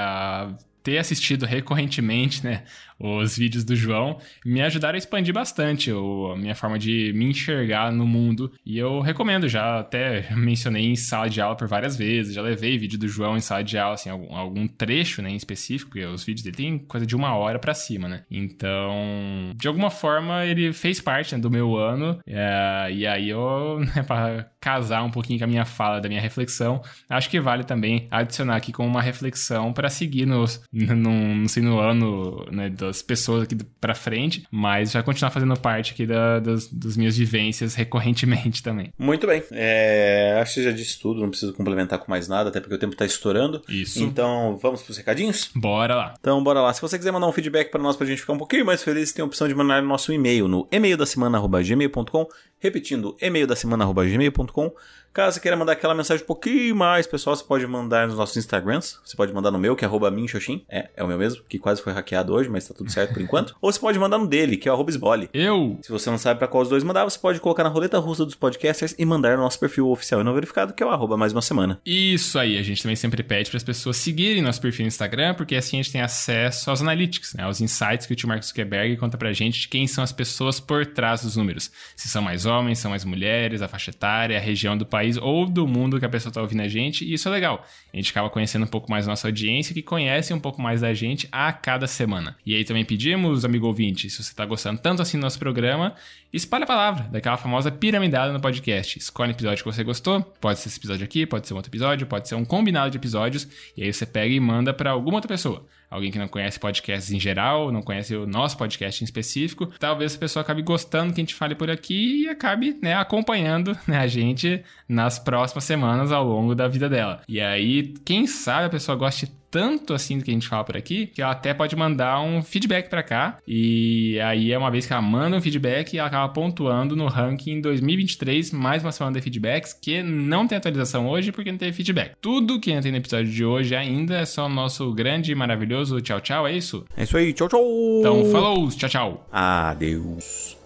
ter 0.83 0.97
assistido 0.97 1.45
recorrentemente, 1.45 2.43
né, 2.43 2.63
os 2.99 3.37
vídeos 3.37 3.63
do 3.63 3.75
João 3.75 4.19
me 4.45 4.61
ajudaram 4.61 4.95
a 4.95 4.97
expandir 4.97 5.33
bastante 5.33 5.91
o, 5.91 6.33
a 6.33 6.35
minha 6.35 6.53
forma 6.53 6.77
de 6.77 7.13
me 7.15 7.25
enxergar 7.25 7.91
no 7.91 8.05
mundo. 8.05 8.51
E 8.65 8.77
eu 8.77 8.99
recomendo, 8.99 9.47
já 9.47 9.79
até 9.79 10.27
mencionei 10.35 10.85
em 10.85 10.95
sala 10.95 11.29
de 11.29 11.39
aula 11.39 11.55
por 11.55 11.67
várias 11.67 11.95
vezes, 11.95 12.33
já 12.33 12.41
levei 12.41 12.77
vídeo 12.77 12.99
do 12.99 13.07
João 13.07 13.37
em 13.37 13.41
sala 13.41 13.63
de 13.63 13.77
aula, 13.77 13.95
assim, 13.95 14.09
algum, 14.09 14.35
algum 14.35 14.67
trecho, 14.67 15.21
né, 15.21 15.29
em 15.29 15.35
específico, 15.35 15.91
porque 15.91 16.05
os 16.05 16.23
vídeos 16.23 16.43
dele 16.43 16.57
tem 16.57 16.77
coisa 16.77 17.05
de 17.05 17.15
uma 17.15 17.33
hora 17.35 17.57
para 17.57 17.73
cima, 17.73 18.09
né? 18.09 18.23
Então, 18.29 19.53
de 19.55 19.67
alguma 19.67 19.89
forma, 19.89 20.45
ele 20.45 20.73
fez 20.73 20.99
parte 20.99 21.33
né, 21.33 21.41
do 21.41 21.49
meu 21.49 21.77
ano, 21.77 22.19
é, 22.27 22.89
e 22.91 23.07
aí 23.07 23.29
eu, 23.29 23.79
né, 23.95 24.03
para 24.03 24.49
casar 24.59 25.03
um 25.03 25.11
pouquinho 25.11 25.39
com 25.39 25.45
a 25.45 25.47
minha 25.47 25.65
fala, 25.65 26.01
da 26.01 26.09
minha 26.09 26.21
reflexão, 26.21 26.81
acho 27.09 27.29
que 27.29 27.39
vale 27.39 27.63
também 27.63 28.07
adicionar 28.11 28.57
aqui 28.57 28.73
com 28.73 28.85
uma 28.85 29.01
reflexão 29.01 29.71
para 29.71 29.89
seguir 29.89 30.25
nos 30.25 30.61
não, 30.95 31.35
não 31.35 31.47
sei 31.47 31.63
no 31.63 31.79
ano 31.79 32.45
né, 32.51 32.69
das 32.69 33.01
pessoas 33.01 33.43
aqui 33.43 33.55
pra 33.79 33.95
frente, 33.95 34.45
mas 34.51 34.93
vai 34.93 35.03
continuar 35.03 35.31
fazendo 35.31 35.57
parte 35.59 35.93
aqui 35.93 36.05
da, 36.05 36.39
das, 36.39 36.67
das 36.67 36.95
minhas 36.95 37.17
vivências 37.17 37.75
recorrentemente 37.75 38.61
também. 38.63 38.93
Muito 38.97 39.25
bem. 39.25 39.43
É, 39.51 40.39
acho 40.41 40.55
que 40.55 40.63
já 40.63 40.71
disse 40.71 40.99
tudo, 40.99 41.21
não 41.21 41.29
preciso 41.29 41.53
complementar 41.53 41.99
com 41.99 42.09
mais 42.09 42.27
nada, 42.27 42.49
até 42.49 42.59
porque 42.59 42.75
o 42.75 42.79
tempo 42.79 42.95
tá 42.95 43.05
estourando. 43.05 43.61
Isso. 43.67 44.03
Então, 44.03 44.57
vamos 44.61 44.81
pros 44.83 44.97
recadinhos? 44.97 45.49
Bora 45.55 45.95
lá. 45.95 46.13
Então, 46.19 46.43
bora 46.43 46.61
lá. 46.61 46.73
Se 46.73 46.81
você 46.81 46.97
quiser 46.97 47.11
mandar 47.11 47.27
um 47.27 47.31
feedback 47.31 47.71
para 47.71 47.81
nós, 47.81 47.95
pra 47.95 48.05
gente 48.05 48.21
ficar 48.21 48.33
um 48.33 48.37
pouquinho 48.37 48.65
mais 48.65 48.83
feliz, 48.83 49.11
tem 49.11 49.23
a 49.23 49.25
opção 49.25 49.47
de 49.47 49.55
mandar 49.55 49.81
no 49.81 49.87
nosso 49.87 50.13
e-mail, 50.13 50.47
no 50.47 50.67
e-mail 50.71 50.97
da 50.97 51.05
semana.gmail.com. 51.05 52.27
Repetindo, 52.59 53.15
e-mail 53.21 53.47
da 53.47 53.55
semana.gmail.com. 53.55 54.73
Caso 55.11 55.35
você 55.35 55.39
queira 55.39 55.57
mandar 55.57 55.71
aquela 55.71 55.95
mensagem 55.95 56.23
um 56.23 56.27
pouquinho 56.27 56.75
mais, 56.75 57.07
pessoal, 57.07 57.35
você 57.35 57.43
pode 57.43 57.65
mandar 57.65 58.07
nos 58.07 58.15
nossos 58.15 58.37
Instagrams. 58.37 58.99
Você 59.03 59.17
pode 59.17 59.33
mandar 59.33 59.49
no 59.49 59.57
meu, 59.57 59.75
que 59.75 59.83
é 59.83 59.87
arroba 59.87 60.11
minxoxin. 60.11 60.63
É, 60.69 60.89
é 60.95 61.03
o 61.03 61.07
meu 61.07 61.17
mesmo, 61.17 61.43
que 61.49 61.57
quase 61.57 61.81
foi 61.81 61.91
hackeado 61.91 62.31
hoje, 62.31 62.47
mas 62.47 62.67
tá 62.67 62.75
tudo 62.75 62.91
certo 62.91 63.13
por 63.13 63.21
enquanto. 63.21 63.55
Ou 63.59 63.71
você 63.71 63.79
pode 63.79 63.97
mandar 63.97 64.19
no 64.19 64.27
dele, 64.27 64.55
que 64.55 64.69
é 64.69 64.71
o 64.71 64.75
arroba 64.75 64.91
esbole. 64.91 65.27
Eu! 65.33 65.79
Se 65.81 65.91
você 65.91 66.11
não 66.11 66.17
sabe 66.19 66.37
para 66.37 66.47
qual 66.47 66.61
os 66.61 66.69
dois 66.69 66.83
mandar, 66.83 67.05
você 67.05 67.17
pode 67.17 67.39
colocar 67.39 67.63
na 67.63 67.69
roleta 67.69 67.97
russa 67.97 68.23
dos 68.23 68.35
podcasters 68.35 68.93
e 68.99 69.05
mandar 69.05 69.35
no 69.35 69.43
nosso 69.43 69.59
perfil 69.59 69.89
oficial 69.89 70.21
e 70.21 70.23
não 70.23 70.33
verificado, 70.33 70.73
que 70.73 70.83
é 70.83 70.85
o 70.85 70.89
arroba 70.89 71.17
mais 71.17 71.33
uma 71.33 71.41
semana. 71.41 71.81
Isso 71.83 72.37
aí, 72.37 72.57
a 72.57 72.61
gente 72.61 72.83
também 72.83 72.95
sempre 72.95 73.23
pede 73.23 73.49
para 73.49 73.57
as 73.57 73.63
pessoas 73.63 73.97
seguirem 73.97 74.43
nosso 74.43 74.61
perfil 74.61 74.83
no 74.83 74.89
Instagram, 74.89 75.33
porque 75.33 75.55
assim 75.55 75.79
a 75.79 75.81
gente 75.81 75.91
tem 75.91 76.01
acesso 76.01 76.69
aos 76.69 76.81
analytics, 76.81 77.33
né, 77.33 77.43
aos 77.43 77.61
insights 77.61 78.05
que 78.05 78.13
o 78.13 78.15
tio 78.15 78.29
Mark 78.29 78.43
Zuckerberg 78.43 78.95
conta 78.97 79.17
pra 79.17 79.33
gente 79.33 79.61
de 79.61 79.67
quem 79.67 79.87
são 79.87 80.03
as 80.03 80.11
pessoas 80.11 80.59
por 80.59 80.85
trás 80.85 81.23
dos 81.23 81.35
números. 81.35 81.71
Se 81.95 82.07
são 82.07 82.21
mais 82.21 82.45
homens, 82.49 82.79
são 82.79 82.91
mais 82.91 83.05
mulheres, 83.05 83.61
a 83.61 83.67
faixa 83.67 83.91
etária, 83.91 84.37
a 84.37 84.41
região 84.41 84.77
do 84.77 84.85
país 84.85 85.15
ou 85.15 85.45
do 85.45 85.65
mundo 85.65 85.99
que 85.99 86.05
a 86.05 86.09
pessoa 86.09 86.29
está 86.29 86.41
ouvindo 86.41 86.61
a 86.61 86.67
gente, 86.67 87.05
e 87.05 87.13
isso 87.13 87.29
é 87.29 87.31
legal. 87.31 87.65
A 87.93 87.95
gente 87.95 88.11
acaba 88.11 88.29
conhecendo 88.29 88.65
um 88.65 88.67
pouco 88.67 88.91
mais 88.91 89.07
nossa 89.07 89.27
audiência, 89.27 89.73
que 89.73 89.81
conhece 89.81 90.33
um 90.33 90.39
pouco 90.39 90.61
mais 90.61 90.81
da 90.81 90.93
gente 90.93 91.29
a 91.31 91.53
cada 91.53 91.87
semana. 91.87 92.35
E 92.45 92.55
aí 92.55 92.65
também 92.65 92.83
pedimos, 92.83 93.45
amigo 93.45 93.67
ouvinte, 93.67 94.09
se 94.09 94.21
você 94.21 94.31
está 94.31 94.45
gostando 94.45 94.81
tanto 94.81 95.01
assim 95.01 95.17
do 95.17 95.21
nosso 95.21 95.39
programa, 95.39 95.95
espalha 96.33 96.63
a 96.63 96.67
palavra 96.67 97.03
daquela 97.11 97.37
famosa 97.37 97.71
piramidada 97.71 98.31
no 98.31 98.39
podcast. 98.39 98.99
Escolhe 98.99 99.31
o 99.31 99.35
episódio 99.35 99.63
que 99.63 99.71
você 99.71 99.83
gostou, 99.83 100.21
pode 100.39 100.59
ser 100.59 100.69
esse 100.69 100.79
episódio 100.79 101.05
aqui, 101.05 101.25
pode 101.25 101.47
ser 101.47 101.53
um 101.53 101.57
outro 101.57 101.69
episódio, 101.69 102.07
pode 102.07 102.27
ser 102.27 102.35
um 102.35 102.45
combinado 102.45 102.91
de 102.91 102.97
episódios, 102.97 103.47
e 103.75 103.83
aí 103.83 103.93
você 103.93 104.05
pega 104.05 104.33
e 104.33 104.39
manda 104.39 104.73
para 104.73 104.91
alguma 104.91 105.17
outra 105.17 105.27
pessoa 105.27 105.65
alguém 105.89 106.11
que 106.11 106.19
não 106.19 106.27
conhece 106.27 106.59
podcasts 106.59 107.11
em 107.11 107.19
geral, 107.19 107.71
não 107.71 107.81
conhece 107.81 108.15
o 108.15 108.27
nosso 108.27 108.57
podcast 108.57 109.03
em 109.03 109.05
específico, 109.05 109.67
talvez 109.79 110.15
a 110.15 110.19
pessoa 110.19 110.41
acabe 110.41 110.61
gostando 110.61 111.13
que 111.13 111.19
a 111.19 111.23
gente 111.23 111.35
fale 111.35 111.55
por 111.55 111.69
aqui 111.69 112.23
e 112.23 112.29
acabe 112.29 112.77
né, 112.81 112.93
acompanhando 112.93 113.77
né, 113.87 113.97
a 113.97 114.07
gente 114.07 114.63
nas 114.87 115.17
próximas 115.17 115.63
semanas 115.63 116.11
ao 116.11 116.23
longo 116.23 116.53
da 116.53 116.67
vida 116.67 116.87
dela. 116.87 117.21
E 117.27 117.41
aí, 117.41 117.93
quem 118.05 118.27
sabe 118.27 118.65
a 118.65 118.69
pessoa 118.69 118.95
goste 118.95 119.31
tanto 119.49 119.93
assim 119.93 120.17
do 120.17 120.23
que 120.23 120.31
a 120.31 120.33
gente 120.33 120.47
fala 120.47 120.63
por 120.63 120.77
aqui, 120.77 121.07
que 121.07 121.21
ela 121.21 121.31
até 121.31 121.53
pode 121.53 121.75
mandar 121.75 122.21
um 122.21 122.41
feedback 122.41 122.89
para 122.89 123.03
cá. 123.03 123.37
E 123.47 124.19
aí 124.21 124.51
é 124.51 124.57
uma 124.57 124.71
vez 124.71 124.85
que 124.85 124.93
ela 124.93 125.01
manda 125.01 125.37
um 125.37 125.41
feedback, 125.41 125.97
ela 125.97 126.07
acaba 126.07 126.31
pontuando 126.31 126.95
no 126.95 127.07
ranking 127.07 127.61
2023, 127.61 128.51
mais 128.51 128.83
uma 128.83 128.91
semana 128.91 129.17
de 129.17 129.21
feedbacks, 129.21 129.73
que 129.73 130.01
não 130.03 130.47
tem 130.47 130.57
atualização 130.57 131.07
hoje 131.07 131.31
porque 131.31 131.51
não 131.51 131.57
teve 131.57 131.73
feedback. 131.73 132.13
Tudo 132.21 132.59
que 132.59 132.79
tem 132.81 132.91
no 132.91 132.97
episódio 132.97 133.31
de 133.31 133.43
hoje 133.43 133.75
ainda 133.75 134.17
é 134.17 134.25
só 134.25 134.45
o 134.45 134.49
nosso 134.49 134.93
grande 134.93 135.31
e 135.31 135.35
maravilhoso 135.35 135.99
tchau 136.01 136.21
tchau, 136.21 136.47
é 136.47 136.55
isso? 136.55 136.85
É 136.95 137.03
isso 137.03 137.17
aí, 137.17 137.33
tchau 137.33 137.47
tchau! 137.47 137.63
Então, 137.99 138.25
falou, 138.25 138.69
tchau 138.69 138.89
tchau! 138.89 139.27
Adeus! 139.31 140.58